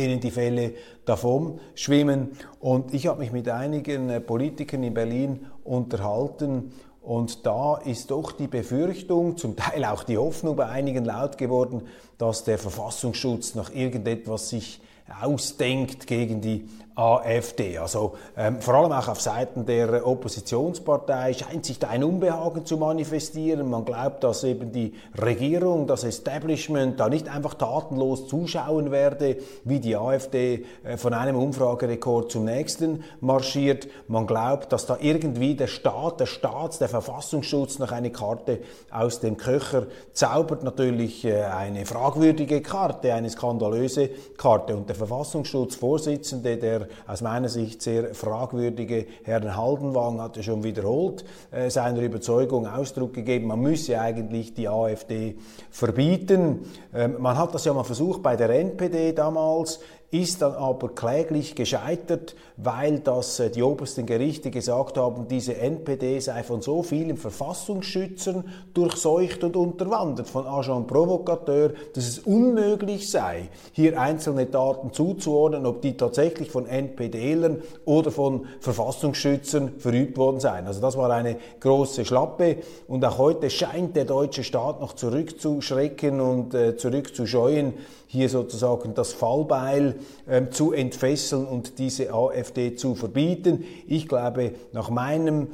denen 0.00 0.20
die 0.20 0.30
Fälle 0.30 0.72
davon 1.04 1.60
schwimmen. 1.74 2.30
Und 2.58 2.94
ich 2.94 3.06
habe 3.06 3.20
mich 3.20 3.32
mit 3.32 3.48
einigen 3.48 4.08
äh, 4.08 4.20
Politikern 4.20 4.82
in 4.82 4.94
Berlin 4.94 5.46
unterhalten 5.64 6.72
und 7.02 7.46
da 7.46 7.76
ist 7.76 8.10
doch 8.10 8.32
die 8.32 8.46
Befürchtung, 8.46 9.36
zum 9.36 9.56
Teil 9.56 9.84
auch 9.84 10.04
die 10.04 10.18
Hoffnung 10.18 10.56
bei 10.56 10.66
einigen 10.66 11.04
laut 11.04 11.38
geworden, 11.38 11.82
dass 12.18 12.44
der 12.44 12.58
Verfassungsschutz 12.58 13.54
nach 13.54 13.74
irgendetwas 13.74 14.50
sich 14.50 14.80
ausdenkt 15.20 16.06
gegen 16.06 16.40
die 16.40 16.68
AfD. 17.00 17.78
Also 17.78 18.16
ähm, 18.36 18.60
vor 18.60 18.74
allem 18.74 18.92
auch 18.92 19.08
auf 19.08 19.20
Seiten 19.20 19.64
der 19.64 20.06
Oppositionspartei 20.06 21.32
scheint 21.32 21.64
sich 21.64 21.78
da 21.78 21.88
ein 21.88 22.04
Unbehagen 22.04 22.66
zu 22.66 22.76
manifestieren. 22.76 23.70
Man 23.70 23.86
glaubt, 23.86 24.22
dass 24.22 24.44
eben 24.44 24.70
die 24.70 24.92
Regierung, 25.20 25.86
das 25.86 26.04
Establishment 26.04 27.00
da 27.00 27.08
nicht 27.08 27.28
einfach 27.28 27.54
tatenlos 27.54 28.28
zuschauen 28.28 28.90
werde, 28.90 29.38
wie 29.64 29.80
die 29.80 29.96
AfD 29.96 30.66
äh, 30.84 30.98
von 30.98 31.14
einem 31.14 31.36
Umfragerekord 31.36 32.30
zum 32.30 32.44
nächsten 32.44 33.02
marschiert. 33.20 33.88
Man 34.06 34.26
glaubt, 34.26 34.72
dass 34.72 34.84
da 34.84 34.98
irgendwie 35.00 35.54
der 35.54 35.68
Staat, 35.68 36.20
der 36.20 36.26
Staats-, 36.26 36.78
der 36.78 36.90
Verfassungsschutz 36.90 37.78
noch 37.78 37.92
eine 37.92 38.10
Karte 38.10 38.58
aus 38.90 39.20
dem 39.20 39.38
Köcher 39.38 39.86
zaubert. 40.12 40.64
Natürlich 40.64 41.24
äh, 41.24 41.44
eine 41.44 41.86
fragwürdige 41.86 42.60
Karte, 42.60 43.14
eine 43.14 43.30
skandalöse 43.30 44.10
Karte. 44.36 44.76
Und 44.76 44.88
der 44.88 44.96
Verfassungsschutzvorsitzende, 45.00 46.56
der 46.56 46.88
aus 47.06 47.22
meiner 47.22 47.48
Sicht 47.48 47.82
sehr 47.82 48.14
fragwürdige 48.14 49.06
Herrn 49.24 49.56
Haldenwang 49.56 50.20
hatte 50.20 50.42
schon 50.42 50.62
wiederholt 50.62 51.24
äh, 51.50 51.70
seiner 51.70 52.00
Überzeugung 52.00 52.66
Ausdruck 52.66 53.14
gegeben, 53.14 53.48
man 53.48 53.60
müsse 53.60 54.00
eigentlich 54.00 54.54
die 54.54 54.68
AfD 54.68 55.36
verbieten. 55.70 56.60
Ähm, 56.94 57.16
man 57.18 57.36
hat 57.36 57.54
das 57.54 57.64
ja 57.64 57.72
mal 57.72 57.84
versucht 57.84 58.22
bei 58.22 58.36
der 58.36 58.50
NPD 58.50 59.12
damals 59.12 59.80
ist 60.10 60.42
dann 60.42 60.54
aber 60.54 60.88
kläglich 60.88 61.54
gescheitert, 61.54 62.34
weil 62.56 62.98
das 62.98 63.38
äh, 63.38 63.48
die 63.48 63.62
obersten 63.62 64.06
Gerichte 64.06 64.50
gesagt 64.50 64.96
haben, 64.96 65.28
diese 65.28 65.56
NPD 65.56 66.18
sei 66.18 66.42
von 66.42 66.62
so 66.62 66.82
vielen 66.82 67.16
Verfassungsschützern 67.16 68.44
durchseucht 68.74 69.44
und 69.44 69.54
unterwandert, 69.54 70.28
von 70.28 70.46
Agent 70.46 70.88
Provocateur, 70.88 71.72
dass 71.94 72.08
es 72.08 72.18
unmöglich 72.18 73.08
sei, 73.08 73.50
hier 73.72 74.00
einzelne 74.00 74.46
Daten 74.46 74.92
zuzuordnen, 74.92 75.64
ob 75.64 75.80
die 75.80 75.96
tatsächlich 75.96 76.50
von 76.50 76.66
NPDlern 76.66 77.62
oder 77.84 78.10
von 78.10 78.46
Verfassungsschützern 78.58 79.78
verübt 79.78 80.18
worden 80.18 80.40
seien. 80.40 80.66
Also 80.66 80.80
das 80.80 80.96
war 80.96 81.10
eine 81.10 81.36
große 81.60 82.04
Schlappe 82.04 82.56
und 82.88 83.04
auch 83.04 83.18
heute 83.18 83.48
scheint 83.48 83.94
der 83.94 84.06
deutsche 84.06 84.42
Staat 84.42 84.80
noch 84.80 84.94
zurückzuschrecken 84.94 86.20
und 86.20 86.52
äh, 86.54 86.76
zurückzuscheuen, 86.76 87.74
hier 88.12 88.28
sozusagen 88.28 88.92
das 88.94 89.12
Fallbeil 89.12 89.94
ähm, 90.28 90.50
zu 90.50 90.72
entfesseln 90.72 91.46
und 91.46 91.78
diese 91.78 92.12
AfD 92.12 92.74
zu 92.74 92.96
verbieten. 92.96 93.62
Ich 93.86 94.08
glaube, 94.08 94.54
nach 94.72 94.90
meinem 94.90 95.46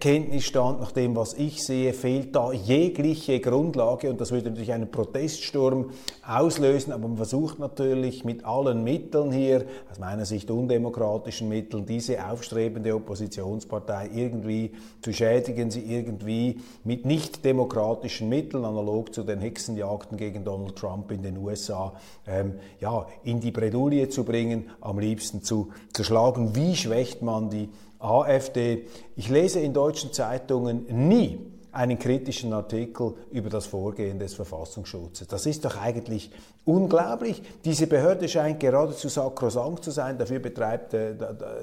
Kenntnisstand, 0.00 0.80
nach 0.80 0.92
dem, 0.92 1.14
was 1.16 1.34
ich 1.34 1.62
sehe, 1.62 1.92
fehlt 1.92 2.34
da 2.34 2.50
jegliche 2.50 3.40
Grundlage 3.40 4.08
und 4.08 4.18
das 4.18 4.32
würde 4.32 4.48
natürlich 4.48 4.72
einen 4.72 4.90
Proteststurm 4.90 5.90
auslösen, 6.26 6.94
aber 6.94 7.08
man 7.08 7.18
versucht 7.18 7.58
natürlich 7.58 8.24
mit 8.24 8.46
allen 8.46 8.84
Mitteln 8.84 9.32
hier, 9.32 9.66
aus 9.90 9.98
meiner 9.98 10.24
Sicht 10.24 10.50
undemokratischen 10.50 11.50
Mitteln, 11.50 11.84
diese 11.84 12.26
aufstrebende 12.26 12.94
Oppositionspartei 12.94 14.08
irgendwie 14.14 14.72
zu 15.02 15.12
schädigen, 15.12 15.70
sie 15.70 15.82
irgendwie 15.82 16.58
mit 16.82 17.04
nicht 17.04 17.44
demokratischen 17.44 18.30
Mitteln, 18.30 18.64
analog 18.64 19.12
zu 19.12 19.24
den 19.24 19.40
Hexenjagden 19.40 20.16
gegen 20.16 20.42
Donald 20.42 20.76
Trump 20.76 21.12
in 21.12 21.22
den 21.22 21.36
USA, 21.36 21.92
ähm, 22.26 22.54
ja, 22.80 23.06
in 23.24 23.40
die 23.40 23.50
Bredouille 23.50 24.08
zu 24.08 24.24
bringen, 24.24 24.70
am 24.80 24.98
liebsten 24.98 25.42
zu 25.42 25.68
zerschlagen. 25.92 26.56
Wie 26.56 26.74
schwächt 26.74 27.20
man 27.20 27.50
die 27.50 27.68
AfD? 27.98 28.86
Ich 29.16 29.28
lese 29.28 29.60
in 29.60 29.72
deutschen 29.72 30.12
Zeitungen 30.12 30.86
nie 31.08 31.38
einen 31.76 31.98
kritischen 31.98 32.54
Artikel 32.54 33.14
über 33.30 33.50
das 33.50 33.66
Vorgehen 33.66 34.18
des 34.18 34.32
Verfassungsschutzes. 34.32 35.28
Das 35.28 35.44
ist 35.44 35.62
doch 35.66 35.76
eigentlich 35.76 36.30
unglaublich. 36.64 37.42
Diese 37.66 37.86
Behörde 37.86 38.28
scheint 38.30 38.60
geradezu 38.60 39.08
sakrosankt 39.08 39.84
zu 39.84 39.90
sein. 39.90 40.16
Dafür 40.16 40.38
betreibt, 40.38 40.94
äh, 40.94 41.14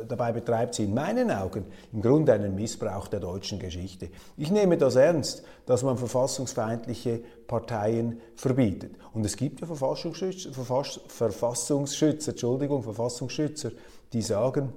dabei 0.07 0.31
betreibt 0.31 0.75
sie 0.75 0.83
in 0.83 0.93
meinen 0.93 1.31
Augen 1.31 1.65
im 1.91 2.01
Grunde 2.01 2.31
einen 2.31 2.53
Missbrauch 2.53 3.07
der 3.07 3.21
deutschen 3.21 3.57
Geschichte. 3.57 4.09
Ich 4.37 4.51
nehme 4.51 4.77
das 4.77 4.95
ernst, 4.95 5.43
dass 5.65 5.81
man 5.81 5.97
verfassungsfeindliche 5.97 7.21
Parteien 7.47 8.21
verbietet. 8.35 8.91
Und 9.13 9.25
es 9.25 9.35
gibt 9.35 9.61
ja 9.61 9.67
Verfassungsschützer, 9.67 10.51
Verfassungsschützer, 11.07 12.31
Entschuldigung, 12.31 12.83
Verfassungsschützer, 12.83 13.71
die 14.13 14.21
sagen, 14.21 14.73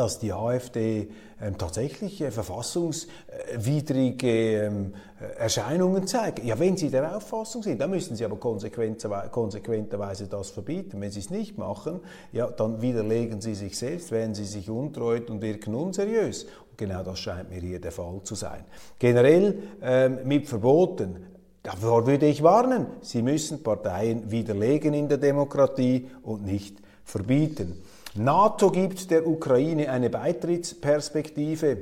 dass 0.00 0.18
die 0.18 0.32
AfD 0.32 1.08
ähm, 1.42 1.58
tatsächlich 1.58 2.22
äh, 2.22 2.30
verfassungswidrige 2.30 4.62
ähm, 4.62 4.94
Erscheinungen 5.38 6.06
zeigt. 6.06 6.42
Ja, 6.42 6.58
wenn 6.58 6.78
Sie 6.78 6.88
der 6.88 7.14
Auffassung 7.14 7.62
sind, 7.62 7.82
dann 7.82 7.90
müssen 7.90 8.16
Sie 8.16 8.24
aber 8.24 8.36
konsequenterweise 8.36 10.26
das 10.26 10.48
verbieten. 10.48 10.98
Wenn 11.02 11.10
Sie 11.10 11.20
es 11.20 11.28
nicht 11.28 11.58
machen, 11.58 12.00
ja, 12.32 12.46
dann 12.46 12.80
widerlegen 12.80 13.42
Sie 13.42 13.54
sich 13.54 13.76
selbst, 13.76 14.10
werden 14.10 14.34
Sie 14.34 14.46
sich 14.46 14.70
untreu 14.70 15.20
und 15.28 15.42
wirken 15.42 15.74
unseriös. 15.74 16.44
Und 16.44 16.78
genau 16.78 17.02
das 17.02 17.18
scheint 17.18 17.50
mir 17.50 17.60
hier 17.60 17.78
der 17.78 17.92
Fall 17.92 18.22
zu 18.24 18.34
sein. 18.34 18.64
Generell 18.98 19.58
ähm, 19.82 20.20
mit 20.24 20.48
Verboten 20.48 21.26
Davor 21.62 22.06
würde 22.06 22.24
ich 22.24 22.42
warnen. 22.42 22.86
Sie 23.02 23.20
müssen 23.20 23.62
Parteien 23.62 24.30
widerlegen 24.30 24.94
in 24.94 25.10
der 25.10 25.18
Demokratie 25.18 26.08
und 26.22 26.46
nicht 26.46 26.78
verbieten. 27.04 27.82
NATO 28.16 28.70
gibt 28.70 29.10
der 29.12 29.26
Ukraine 29.26 29.88
eine 29.90 30.10
Beitrittsperspektive. 30.10 31.78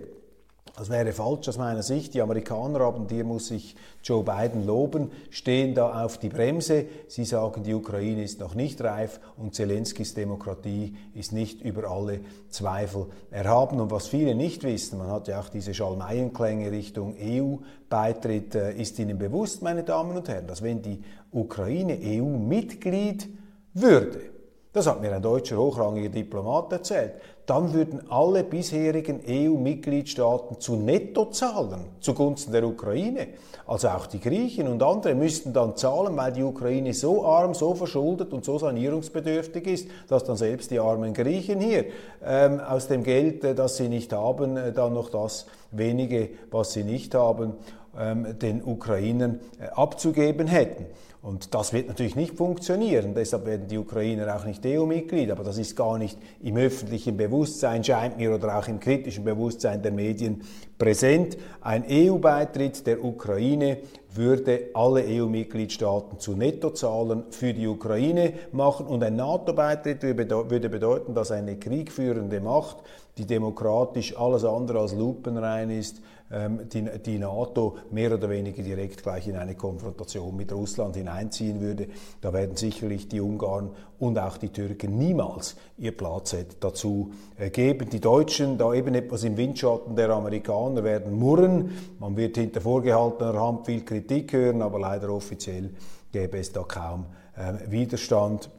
Das 0.77 0.91
wäre 0.91 1.13
falsch 1.13 1.49
aus 1.49 1.57
meiner 1.57 1.83
Sicht. 1.83 2.13
Die 2.15 2.21
Amerikaner, 2.21 2.81
haben, 2.81 3.09
hier 3.09 3.25
muss 3.25 3.51
ich 3.51 3.75
Joe 4.05 4.23
Biden 4.23 4.65
loben, 4.65 5.11
stehen 5.31 5.75
da 5.75 6.05
auf 6.05 6.19
die 6.19 6.29
Bremse. 6.29 6.85
Sie 7.09 7.25
sagen, 7.25 7.65
die 7.65 7.75
Ukraine 7.75 8.23
ist 8.23 8.41
noch 8.41 8.55
nicht 8.55 8.81
reif 8.83 9.19
und 9.39 9.55
Zelenskis 9.55 10.15
Demokratie 10.15 10.95
ist 11.15 11.33
nicht 11.33 11.63
über 11.63 11.91
alle 11.91 12.21
Zweifel 12.51 13.07
erhaben. 13.31 13.81
Und 13.81 13.91
was 13.91 14.07
viele 14.07 14.35
nicht 14.35 14.63
wissen, 14.63 14.99
man 14.99 15.11
hat 15.11 15.29
ja 15.29 15.41
auch 15.41 15.49
diese 15.49 15.73
Schalmeienklänge 15.73 16.71
Richtung 16.71 17.17
EU-Beitritt, 17.19 18.55
äh, 18.55 18.75
ist 18.75 18.99
Ihnen 18.99 19.19
bewusst, 19.19 19.63
meine 19.63 19.83
Damen 19.83 20.17
und 20.17 20.29
Herren, 20.29 20.47
dass 20.47 20.63
wenn 20.63 20.83
die 20.83 21.03
Ukraine 21.33 21.99
EU-Mitglied 22.01 23.29
würde, 23.73 24.38
das 24.73 24.87
hat 24.87 25.01
mir 25.01 25.15
ein 25.15 25.23
deutscher 25.23 25.57
hochrangiger 25.57 26.11
Diplomat 26.11 26.73
erzählt. 26.73 27.13
Dann 27.47 27.73
würden 27.73 28.03
alle 28.11 28.45
bisherigen 28.45 29.21
EU-Mitgliedstaaten 29.27 30.61
zu 30.61 30.77
Nettozahlen 30.77 31.87
zugunsten 32.01 32.53
der 32.53 32.65
Ukraine. 32.65 33.29
Also 33.67 33.89
auch 33.89 34.07
die 34.07 34.21
Griechen 34.21 34.69
und 34.69 34.83
andere 34.83 35.15
müssten 35.15 35.55
dann 35.55 35.75
zahlen, 35.75 36.15
weil 36.17 36.33
die 36.33 36.43
Ukraine 36.43 36.93
so 36.93 37.25
arm, 37.25 37.55
so 37.55 37.75
verschuldet 37.75 38.35
und 38.35 38.45
so 38.45 38.59
sanierungsbedürftig 38.59 39.67
ist, 39.67 39.89
dass 40.09 40.25
dann 40.25 40.37
selbst 40.37 40.71
die 40.71 40.79
armen 40.79 41.15
Griechen 41.15 41.61
hier 41.61 41.87
ähm, 42.23 42.61
aus 42.61 42.89
dem 42.89 43.03
Geld, 43.03 43.45
äh, 43.45 43.55
das 43.55 43.79
sie 43.79 43.89
nicht 43.89 44.13
haben, 44.13 44.59
äh, 44.59 44.73
dann 44.73 44.93
noch 44.93 45.09
das 45.09 45.47
wenige, 45.71 46.29
was 46.51 46.75
sie 46.75 46.85
nicht 46.85 47.15
haben, 47.15 47.55
ähm, 47.99 48.39
den 48.39 48.63
Ukrainern 48.63 49.41
äh, 49.59 49.69
abzugeben 49.69 50.47
hätten. 50.47 50.87
Und 51.21 51.53
das 51.53 51.73
wird 51.73 51.89
natürlich 51.89 52.15
nicht 52.15 52.37
funktionieren. 52.37 53.13
Deshalb 53.15 53.45
werden 53.45 53.67
die 53.67 53.77
Ukrainer 53.77 54.37
auch 54.37 54.45
nicht 54.45 54.65
EU-Mitglied. 54.65 55.31
Aber 55.33 55.43
das 55.43 55.59
ist 55.59 55.75
gar 55.77 55.99
nicht 55.99 56.17
im 56.43 56.57
öffentlichen 56.57 57.17
Bewusstsein, 57.17 57.83
scheint 57.83 58.17
mir, 58.19 58.35
oder 58.35 58.57
auch 58.57 58.69
im 58.69 58.79
kritischen 58.79 59.25
Bewusstsein 59.25 59.83
der 59.83 59.91
Medien 59.91 60.43
präsent. 60.79 61.37
Ein 61.61 61.85
EU-Beitritt 61.91 62.87
der 62.87 63.05
Ukraine 63.05 63.79
würde 64.15 64.71
alle 64.75 65.05
EU-Mitgliedstaaten 65.05 66.21
zu 66.21 66.37
Nettozahlen 66.37 67.25
für 67.31 67.53
die 67.53 67.67
Ukraine 67.67 68.35
machen. 68.53 68.87
Und 68.87 69.03
ein 69.03 69.17
NATO-Beitritt 69.17 70.03
würde 70.05 70.69
bedeuten, 70.69 71.15
dass 71.15 71.33
eine 71.33 71.57
kriegführende 71.57 72.41
Macht, 72.41 72.77
die 73.19 73.27
demokratisch 73.27 74.17
alles 74.17 74.45
andere 74.45 74.79
als 74.79 74.95
lupenrein 74.95 75.71
ist, 75.71 76.01
die, 76.31 76.85
die 77.05 77.19
NATO 77.19 77.79
mehr 77.91 78.13
oder 78.13 78.29
weniger 78.29 78.63
direkt 78.63 79.03
gleich 79.03 79.29
in 79.29 79.37
eine 79.37 79.55
Konfrontation 79.55 80.37
mit 80.37 80.53
Russland 80.53 80.95
hineinziehen 80.97 81.61
würde. 81.61 81.89
Da 82.21 82.33
werden 82.35 82.55
sicherlich 82.55 83.09
die 83.09 83.21
Ungarn 83.21 83.71
und 83.99 84.19
auch 84.19 84.37
die 84.37 84.51
Türken 84.51 84.99
niemals 84.99 85.57
ihr 85.79 85.97
Platz 85.97 86.37
dazu 86.61 87.13
äh, 87.39 87.51
geben. 87.51 87.89
Die 87.89 88.01
Deutschen, 88.01 88.59
da 88.59 88.75
eben 88.75 88.95
etwas 88.95 89.25
im 89.25 89.37
Windschatten 89.37 89.97
der 89.97 90.11
Amerikaner, 90.11 90.85
werden 90.85 91.19
murren. 91.19 91.71
Man 91.99 92.17
wird 92.17 92.37
hinter 92.37 92.61
vorgehaltener 92.61 93.41
Hand 93.41 93.67
viel 93.67 93.85
Kritik 93.85 94.33
hören, 94.33 94.61
aber 94.61 94.79
leider 94.79 95.11
offiziell 95.11 95.71
gäbe 96.13 96.39
es 96.39 96.53
da 96.53 96.63
kaum 96.63 97.07
äh, 97.37 97.71
Widerstand 97.71 98.51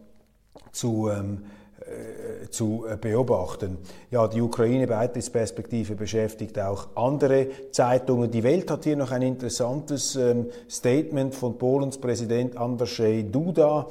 zu 0.71 1.09
ähm, 1.09 1.43
äh, 1.43 1.58
zu 2.49 2.85
äh, 2.87 2.97
beobachten. 2.97 3.77
Ja, 4.11 4.27
die 4.27 4.41
Ukraine-Beitrittsperspektive 4.41 5.95
beschäftigt 5.95 6.59
auch 6.59 6.87
andere 6.95 7.47
Zeitungen. 7.71 8.31
Die 8.31 8.43
Welt 8.43 8.69
hat 8.71 8.83
hier 8.83 8.97
noch 8.97 9.11
ein 9.11 9.21
interessantes 9.21 10.15
ähm, 10.15 10.47
Statement 10.69 11.35
von 11.35 11.57
Polens 11.57 11.97
Präsident 11.97 12.57
Andrzej 12.57 13.23
Duda 13.23 13.87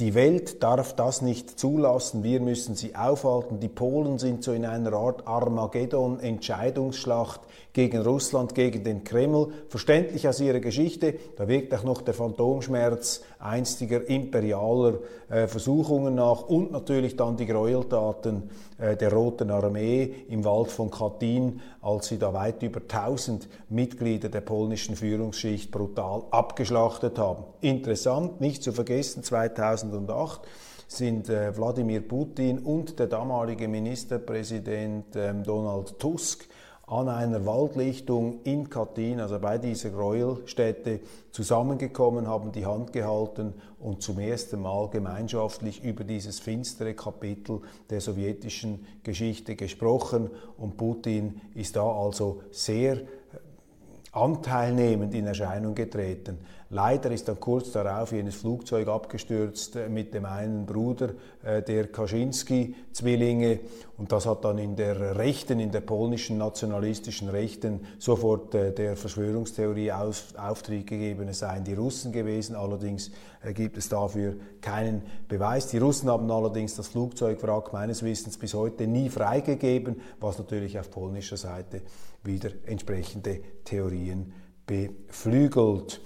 Die 0.00 0.14
Welt 0.14 0.62
darf 0.62 0.94
das 0.96 1.20
nicht 1.20 1.60
zulassen. 1.60 2.24
Wir 2.24 2.40
müssen 2.40 2.74
sie 2.74 2.96
aufhalten. 2.96 3.60
Die 3.60 3.68
Polen 3.68 4.18
sind 4.18 4.42
so 4.42 4.52
in 4.52 4.64
einer 4.64 4.94
Art 4.94 5.28
Armageddon-Entscheidungsschlacht 5.28 7.42
gegen 7.74 8.00
Russland, 8.00 8.54
gegen 8.54 8.82
den 8.82 9.04
Kreml. 9.04 9.48
Verständlich 9.68 10.26
aus 10.26 10.40
ihrer 10.40 10.60
Geschichte. 10.60 11.16
Da 11.36 11.48
wirkt 11.48 11.74
auch 11.74 11.84
noch 11.84 12.00
der 12.00 12.14
Phantomschmerz 12.14 13.20
einstiger 13.40 14.08
imperialer 14.08 14.98
äh, 15.28 15.46
Versuchungen 15.46 16.14
nach 16.14 16.42
und 16.42 16.72
natürlich 16.72 17.16
dann 17.16 17.36
die 17.36 17.46
Gräueltaten 17.46 18.50
äh, 18.78 18.96
der 18.96 19.12
Roten 19.12 19.50
Armee 19.50 20.14
im 20.28 20.44
Wald 20.44 20.70
von 20.70 20.90
Katyn, 20.90 21.60
als 21.82 22.08
sie 22.08 22.18
da 22.18 22.32
weit 22.32 22.62
über 22.62 22.80
1000 22.80 23.48
Mitglieder 23.68 24.28
der 24.28 24.42
polnischen 24.42 24.96
Führungsschicht 24.96 25.70
brutal 25.70 26.24
abgeschlachtet 26.30 27.18
haben. 27.18 27.44
Interessant, 27.60 28.40
nicht 28.40 28.62
zu 28.62 28.72
vergessen, 28.72 29.22
2008 29.22 30.42
sind 30.86 31.28
äh, 31.28 31.56
Wladimir 31.56 32.00
Putin 32.00 32.58
und 32.58 32.98
der 32.98 33.06
damalige 33.06 33.68
Ministerpräsident 33.68 35.14
äh, 35.14 35.32
Donald 35.34 35.98
Tusk 35.98 36.48
an 36.90 37.08
einer 37.08 37.46
Waldlichtung 37.46 38.40
in 38.42 38.68
Katyn, 38.68 39.20
also 39.20 39.38
bei 39.38 39.58
dieser 39.58 39.90
Gräuelstätte, 39.90 40.98
zusammengekommen, 41.30 42.26
haben 42.26 42.50
die 42.50 42.66
Hand 42.66 42.92
gehalten 42.92 43.54
und 43.78 44.02
zum 44.02 44.18
ersten 44.18 44.60
Mal 44.60 44.90
gemeinschaftlich 44.90 45.84
über 45.84 46.02
dieses 46.02 46.40
finstere 46.40 46.94
Kapitel 46.94 47.60
der 47.88 48.00
sowjetischen 48.00 48.84
Geschichte 49.04 49.54
gesprochen. 49.54 50.30
Und 50.58 50.76
Putin 50.76 51.40
ist 51.54 51.76
da 51.76 51.88
also 51.88 52.42
sehr 52.50 52.96
äh, 52.96 53.04
anteilnehmend 54.10 55.14
in 55.14 55.28
Erscheinung 55.28 55.76
getreten. 55.76 56.38
Leider 56.72 57.10
ist 57.10 57.26
dann 57.26 57.40
kurz 57.40 57.72
darauf 57.72 58.12
jenes 58.12 58.36
Flugzeug 58.36 58.86
abgestürzt 58.86 59.74
äh, 59.74 59.88
mit 59.88 60.14
dem 60.14 60.24
einen 60.24 60.66
Bruder 60.66 61.10
äh, 61.42 61.62
der 61.62 61.88
Kaczynski-Zwillinge 61.90 63.58
und 63.98 64.12
das 64.12 64.24
hat 64.24 64.44
dann 64.44 64.56
in 64.58 64.76
der 64.76 65.16
Rechten, 65.16 65.58
in 65.58 65.72
der 65.72 65.80
polnischen 65.80 66.38
nationalistischen 66.38 67.28
Rechten 67.28 67.80
sofort 67.98 68.54
äh, 68.54 68.72
der 68.72 68.94
Verschwörungstheorie 68.96 69.90
Auftritt 69.90 70.86
gegeben, 70.86 71.26
es 71.26 71.40
seien 71.40 71.64
die 71.64 71.74
Russen 71.74 72.12
gewesen. 72.12 72.54
Allerdings 72.54 73.10
gibt 73.52 73.76
es 73.76 73.88
dafür 73.88 74.36
keinen 74.60 75.02
Beweis. 75.26 75.66
Die 75.66 75.78
Russen 75.78 76.08
haben 76.08 76.30
allerdings 76.30 76.76
das 76.76 76.86
Flugzeugwrack 76.86 77.72
meines 77.72 78.04
Wissens 78.04 78.38
bis 78.38 78.54
heute 78.54 78.86
nie 78.86 79.08
freigegeben, 79.08 80.00
was 80.20 80.38
natürlich 80.38 80.78
auf 80.78 80.90
polnischer 80.90 81.36
Seite 81.36 81.82
wieder 82.22 82.50
entsprechende 82.66 83.40
Theorien 83.64 84.32
beflügelt. 84.66 86.00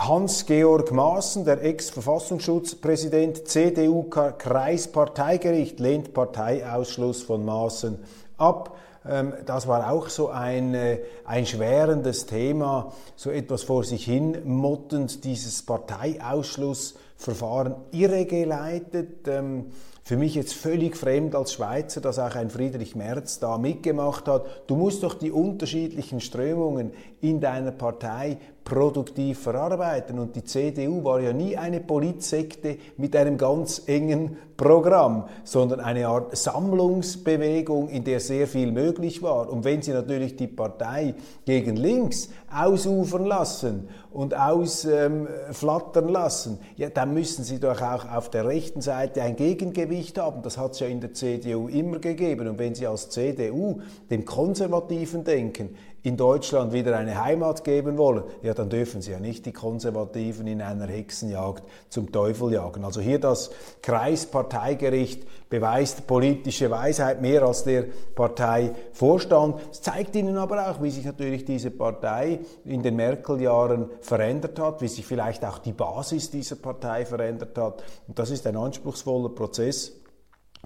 Hans-Georg 0.00 0.90
Maaßen, 0.92 1.44
der 1.44 1.62
Ex-Verfassungsschutzpräsident, 1.62 3.46
CDU-Kreisparteigericht, 3.46 5.78
lehnt 5.78 6.14
Parteiausschluss 6.14 7.22
von 7.22 7.44
Maaßen 7.44 7.98
ab. 8.38 8.78
Ähm, 9.06 9.34
das 9.44 9.68
war 9.68 9.92
auch 9.92 10.08
so 10.08 10.30
ein, 10.30 10.72
äh, 10.72 11.00
ein 11.26 11.44
schwerendes 11.44 12.24
Thema, 12.24 12.94
so 13.14 13.30
etwas 13.30 13.62
vor 13.62 13.84
sich 13.84 14.06
hin 14.06 14.38
mottend, 14.44 15.22
dieses 15.24 15.66
Parteiausschlussverfahren 15.66 17.74
irregeleitet. 17.90 19.28
Ähm, 19.28 19.66
für 20.02 20.16
mich 20.16 20.34
jetzt 20.34 20.54
völlig 20.54 20.96
fremd 20.96 21.36
als 21.36 21.52
Schweizer, 21.52 22.00
dass 22.00 22.18
auch 22.18 22.34
ein 22.34 22.48
Friedrich 22.50 22.96
Merz 22.96 23.38
da 23.38 23.58
mitgemacht 23.58 24.26
hat. 24.28 24.46
Du 24.66 24.74
musst 24.74 25.02
doch 25.02 25.14
die 25.14 25.30
unterschiedlichen 25.30 26.20
Strömungen 26.20 26.92
in 27.20 27.40
deiner 27.40 27.70
Partei 27.70 28.38
produktiv 28.70 29.40
verarbeiten. 29.40 30.18
Und 30.18 30.36
die 30.36 30.44
CDU 30.44 31.02
war 31.02 31.20
ja 31.20 31.32
nie 31.32 31.56
eine 31.56 31.80
Politsekte 31.80 32.78
mit 32.96 33.16
einem 33.16 33.36
ganz 33.36 33.82
engen 33.86 34.36
Programm, 34.56 35.24
sondern 35.42 35.80
eine 35.80 36.06
Art 36.06 36.36
Sammlungsbewegung, 36.36 37.88
in 37.88 38.04
der 38.04 38.20
sehr 38.20 38.46
viel 38.46 38.70
möglich 38.70 39.22
war. 39.22 39.50
Und 39.50 39.64
wenn 39.64 39.82
Sie 39.82 39.90
natürlich 39.90 40.36
die 40.36 40.46
Partei 40.46 41.14
gegen 41.46 41.76
links 41.76 42.28
ausufern 42.54 43.24
lassen 43.24 43.88
und 44.12 44.36
ausflattern 44.36 46.08
ähm, 46.08 46.12
lassen, 46.12 46.58
ja, 46.76 46.90
dann 46.90 47.12
müssen 47.14 47.42
Sie 47.42 47.58
doch 47.58 47.80
auch 47.80 48.08
auf 48.08 48.30
der 48.30 48.46
rechten 48.46 48.82
Seite 48.82 49.22
ein 49.22 49.34
Gegengewicht 49.34 50.18
haben. 50.18 50.42
Das 50.42 50.58
hat 50.58 50.72
es 50.72 50.80
ja 50.80 50.86
in 50.86 51.00
der 51.00 51.14
CDU 51.14 51.68
immer 51.68 51.98
gegeben. 51.98 52.46
Und 52.46 52.58
wenn 52.58 52.74
Sie 52.74 52.86
als 52.86 53.08
CDU 53.08 53.80
dem 54.10 54.24
konservativen 54.24 55.24
Denken 55.24 55.70
in 56.02 56.16
Deutschland 56.16 56.72
wieder 56.72 56.96
eine 56.96 57.22
Heimat 57.22 57.64
geben 57.64 57.98
wollen, 57.98 58.24
ja, 58.42 58.54
dann 58.54 58.70
dürfen 58.70 59.02
sie 59.02 59.10
ja 59.10 59.20
nicht 59.20 59.44
die 59.44 59.52
Konservativen 59.52 60.46
in 60.46 60.62
einer 60.62 60.86
Hexenjagd 60.86 61.62
zum 61.88 62.10
Teufel 62.10 62.52
jagen. 62.52 62.84
Also 62.84 63.00
hier 63.00 63.18
das 63.18 63.50
Kreisparteigericht 63.82 65.26
beweist 65.50 66.06
politische 66.06 66.70
Weisheit 66.70 67.20
mehr 67.20 67.42
als 67.42 67.64
der 67.64 67.84
Parteivorstand. 68.14 69.60
Es 69.70 69.82
zeigt 69.82 70.16
Ihnen 70.16 70.38
aber 70.38 70.70
auch, 70.70 70.82
wie 70.82 70.90
sich 70.90 71.04
natürlich 71.04 71.44
diese 71.44 71.70
Partei 71.70 72.40
in 72.64 72.82
den 72.82 72.96
Merkel-Jahren 72.96 73.90
verändert 74.00 74.58
hat, 74.58 74.80
wie 74.80 74.88
sich 74.88 75.04
vielleicht 75.04 75.44
auch 75.44 75.58
die 75.58 75.72
Basis 75.72 76.30
dieser 76.30 76.56
Partei 76.56 77.04
verändert 77.04 77.58
hat. 77.58 77.82
Und 78.06 78.18
das 78.18 78.30
ist 78.30 78.46
ein 78.46 78.56
anspruchsvoller 78.56 79.30
Prozess. 79.30 79.99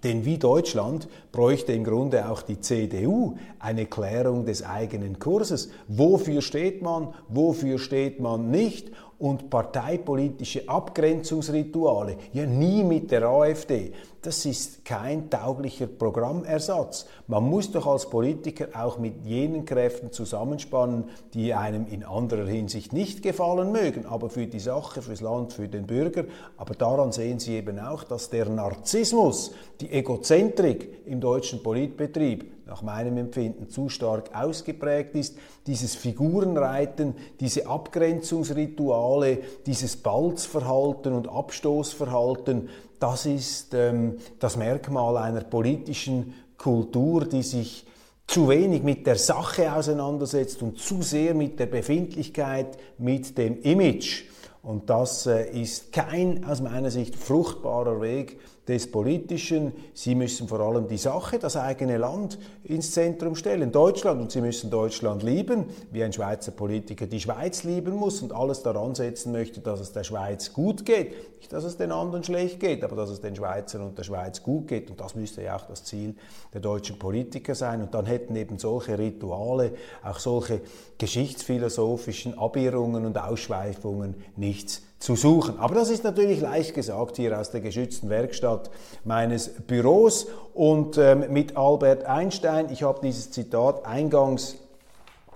Denn 0.05 0.27
wie 0.27 0.37
Deutschland 0.37 1.09
bräuchte 1.33 1.73
im 1.73 1.83
Grunde 1.83 2.29
auch 2.29 2.43
die 2.43 2.61
CDU 2.61 3.37
eine 3.59 3.87
Klärung 3.87 4.45
des 4.45 4.63
eigenen 4.63 5.19
Kurses. 5.19 5.71
Wofür 5.89 6.43
steht 6.43 6.83
man, 6.83 7.15
wofür 7.29 7.79
steht 7.79 8.21
man 8.21 8.51
nicht? 8.51 8.93
Und 9.19 9.51
parteipolitische 9.51 10.69
Abgrenzungsrituale, 10.69 12.17
ja 12.33 12.47
nie 12.47 12.83
mit 12.83 13.11
der 13.11 13.25
AfD. 13.25 13.93
Das 14.23 14.47
ist 14.47 14.87
kein 14.87 15.29
tauglicher 15.29 15.87
Programmersatz. 15.87 17.07
Man 17.27 17.45
muss 17.45 17.71
doch 17.71 17.87
als 17.87 18.09
Politiker 18.09 18.69
auch 18.75 18.99
mit 18.99 19.27
jenen 19.27 19.67
Kräften 19.67 20.13
zusammenspannen, 20.13 21.11
die 21.35 21.53
einem 21.53 21.87
in 21.87 22.05
anderer 22.05 22.47
Hinsicht 22.47 22.95
nicht 22.95 23.23
gefallen 23.23 23.71
mögen, 23.71 24.07
aber 24.07 24.31
für 24.31 24.47
die 24.47 24.61
Sache, 24.61 25.03
fürs 25.03 25.21
Land, 25.21 25.53
für 25.53 25.69
den 25.69 25.87
Bürger. 25.87 26.25
Aber 26.57 26.75
daran 26.75 27.13
sehen 27.13 27.39
Sie 27.39 27.55
eben 27.55 27.79
auch, 27.79 28.03
dass 28.03 28.31
der 28.31 28.49
Narzissmus, 28.49 29.53
die 29.83 29.93
Egozentrik 29.93 31.07
im 31.07 31.21
deutschen 31.21 31.63
Politbetrieb 31.63 32.54
nach 32.67 32.83
meinem 32.83 33.17
Empfinden 33.19 33.69
zu 33.69 33.89
stark 33.89 34.31
ausgeprägt 34.35 35.15
ist. 35.15 35.37
Dieses 35.67 35.95
Figurenreiten, 35.95 37.15
diese 37.41 37.67
Abgrenzungsrituale, 37.67 39.39
dieses 39.67 39.97
Balzverhalten 39.97 41.13
und 41.13 41.29
Abstoßverhalten, 41.29 42.69
das 42.99 43.27
ist 43.27 43.75
ähm, 43.75 44.17
das 44.39 44.57
Merkmal 44.57 45.17
einer 45.19 45.43
politischen 45.43 46.35
Kultur, 46.57 47.27
die 47.27 47.43
sich 47.43 47.87
zu 48.27 48.49
wenig 48.49 48.83
mit 48.83 49.07
der 49.07 49.17
Sache 49.17 49.75
auseinandersetzt 49.75 50.63
und 50.63 50.79
zu 50.79 51.03
sehr 51.03 51.35
mit 51.35 51.61
der 51.61 51.67
Befindlichkeit, 51.67 52.79
mit 52.97 53.37
dem 53.37 53.61
Image. 53.61 54.25
Und 54.63 54.89
das 54.89 55.27
äh, 55.27 55.51
ist 55.51 55.93
kein 55.93 56.45
aus 56.45 56.63
meiner 56.63 56.91
Sicht 56.91 57.17
fruchtbarer 57.17 58.01
Weg, 58.01 58.41
des 58.69 58.91
Politischen. 58.91 59.73
Sie 59.93 60.15
müssen 60.15 60.49
vor 60.49 60.61
allem 60.61 60.89
die 60.89 60.97
Sache, 60.97 61.39
das 61.39 61.57
eigene 61.57 61.99
Land 61.99 62.39
ins 62.65 62.93
Zentrum 62.93 63.35
stellen, 63.35 63.73
Deutschland. 63.73 64.21
Und 64.21 64.33
Sie 64.33 64.41
müssen 64.41 64.71
Deutschland 64.71 65.23
lieben, 65.23 65.67
wie 65.91 66.03
ein 66.03 66.13
Schweizer 66.13 66.53
Politiker 66.53 67.07
die 67.07 67.21
Schweiz 67.21 67.65
lieben 67.65 67.95
muss 67.95 68.23
und 68.23 68.33
alles 68.33 68.63
daran 68.63 68.95
setzen 68.95 69.33
möchte, 69.33 69.61
dass 69.61 69.81
es 69.81 69.93
der 69.93 70.05
Schweiz 70.05 70.53
gut 70.53 70.85
geht. 70.87 71.39
Nicht, 71.39 71.53
dass 71.53 71.65
es 71.65 71.77
den 71.77 71.93
anderen 71.93 72.25
schlecht 72.25 72.59
geht, 72.59 72.83
aber 72.85 72.97
dass 72.97 73.11
es 73.11 73.21
den 73.21 73.37
Schweizern 73.37 73.83
und 73.83 73.99
der 73.99 74.05
Schweiz 74.05 74.43
gut 74.43 74.69
geht. 74.69 74.91
Und 74.91 74.99
das 75.01 75.15
müsste 75.15 75.43
ja 75.43 75.57
auch 75.57 75.67
das 75.67 75.85
Ziel 75.85 76.15
der 76.55 76.63
deutschen 76.63 76.99
Politiker 76.99 77.55
sein. 77.55 77.83
Und 77.83 77.93
dann 77.93 78.07
hätten 78.07 78.35
eben 78.35 78.59
solche 78.59 78.99
Rituale, 78.99 79.73
auch 80.03 80.19
solche 80.19 80.63
geschichtsphilosophischen 80.97 82.39
Abirrungen 82.39 83.05
und 83.05 83.19
Ausschweifungen 83.19 84.15
nichts 84.37 84.83
zu 85.05 85.17
suchen. 85.17 85.59
Aber 85.59 85.75
das 85.75 85.91
ist 85.91 86.03
natürlich 86.03 86.41
leicht 86.41 86.73
gesagt 86.73 87.17
hier 87.17 87.39
aus 87.39 87.51
der 87.51 87.61
geschützten 87.61 88.09
Werkstatt 88.09 88.71
meines 89.05 89.51
Büros 89.51 90.27
und 90.55 90.97
ähm, 90.97 91.27
mit 91.29 91.59
Albert 91.59 92.07
Einstein. 92.07 92.73
Ich 92.73 92.85
habe 92.85 93.01
dieses 93.03 93.31
Zitat 93.31 93.85
eingangs 93.85 94.57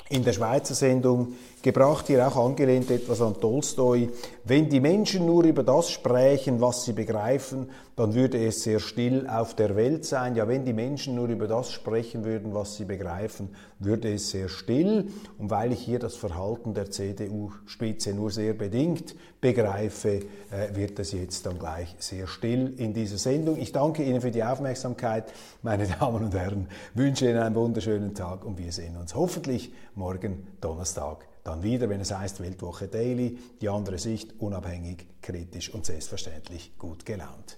in 0.09 0.25
der 0.25 0.33
Schweizer 0.33 0.75
Sendung 0.75 1.35
gebracht, 1.61 2.07
hier 2.07 2.27
auch 2.27 2.37
angelehnt 2.37 2.91
etwas 2.91 3.21
an 3.21 3.39
Tolstoi. 3.39 4.09
Wenn 4.49 4.71
die 4.71 4.81
Menschen 4.81 5.27
nur 5.27 5.45
über 5.45 5.63
das 5.63 5.91
sprechen, 5.91 6.63
was 6.63 6.87
sie 6.87 6.95
begreifen, 6.95 7.69
dann 7.97 8.15
würde 8.15 8.43
es 8.47 8.63
sehr 8.63 8.81
still 8.81 9.29
auf 9.29 9.55
der 9.55 9.77
Welt 9.77 10.07
sein. 10.07 10.37
Ja, 10.37 10.49
wenn 10.49 10.65
die 10.65 10.73
Menschen 10.73 11.17
nur 11.17 11.29
über 11.29 11.47
das 11.47 11.71
sprechen 11.71 12.25
würden, 12.25 12.55
was 12.55 12.77
sie 12.77 12.87
begreifen, 12.87 13.51
würde 13.79 14.11
es 14.11 14.31
sehr 14.31 14.49
still. 14.49 15.09
Und 15.37 15.51
weil 15.51 15.73
ich 15.73 15.81
hier 15.81 15.99
das 15.99 16.17
Verhalten 16.17 16.73
der 16.73 16.91
CDU-Spitze 16.91 18.15
nur 18.15 18.31
sehr 18.31 18.55
bedingt 18.55 19.15
begreife, 19.39 20.21
äh, 20.51 20.75
wird 20.75 20.99
es 20.99 21.13
jetzt 21.13 21.45
dann 21.45 21.59
gleich 21.59 21.95
sehr 21.99 22.27
still 22.27 22.73
in 22.79 22.95
dieser 22.95 23.19
Sendung. 23.19 23.59
Ich 23.59 23.73
danke 23.73 24.03
Ihnen 24.03 24.23
für 24.23 24.31
die 24.31 24.45
Aufmerksamkeit, 24.45 25.31
meine 25.61 25.87
Damen 26.01 26.25
und 26.25 26.35
Herren, 26.35 26.69
wünsche 26.95 27.29
Ihnen 27.29 27.41
einen 27.41 27.55
wunderschönen 27.55 28.15
Tag 28.15 28.47
und 28.47 28.57
wir 28.57 28.73
sehen 28.73 28.97
uns 28.97 29.15
hoffentlich 29.15 29.75
morgen 29.95 30.47
Donnerstag 30.63 31.28
dann 31.49 31.63
wieder, 31.63 31.89
wenn 31.89 32.03
es 32.03 32.15
heißt 32.15 32.41
Weltwoche 32.41 32.89
Daily, 32.89 33.39
die 33.63 33.71
andere 33.71 33.97
Sicht, 33.97 34.39
unabhängig, 34.39 35.07
kritisch 35.23 35.73
und 35.73 35.87
selbstverständlich 35.87 36.77
gut 36.77 37.07
gelaunt. 37.07 37.57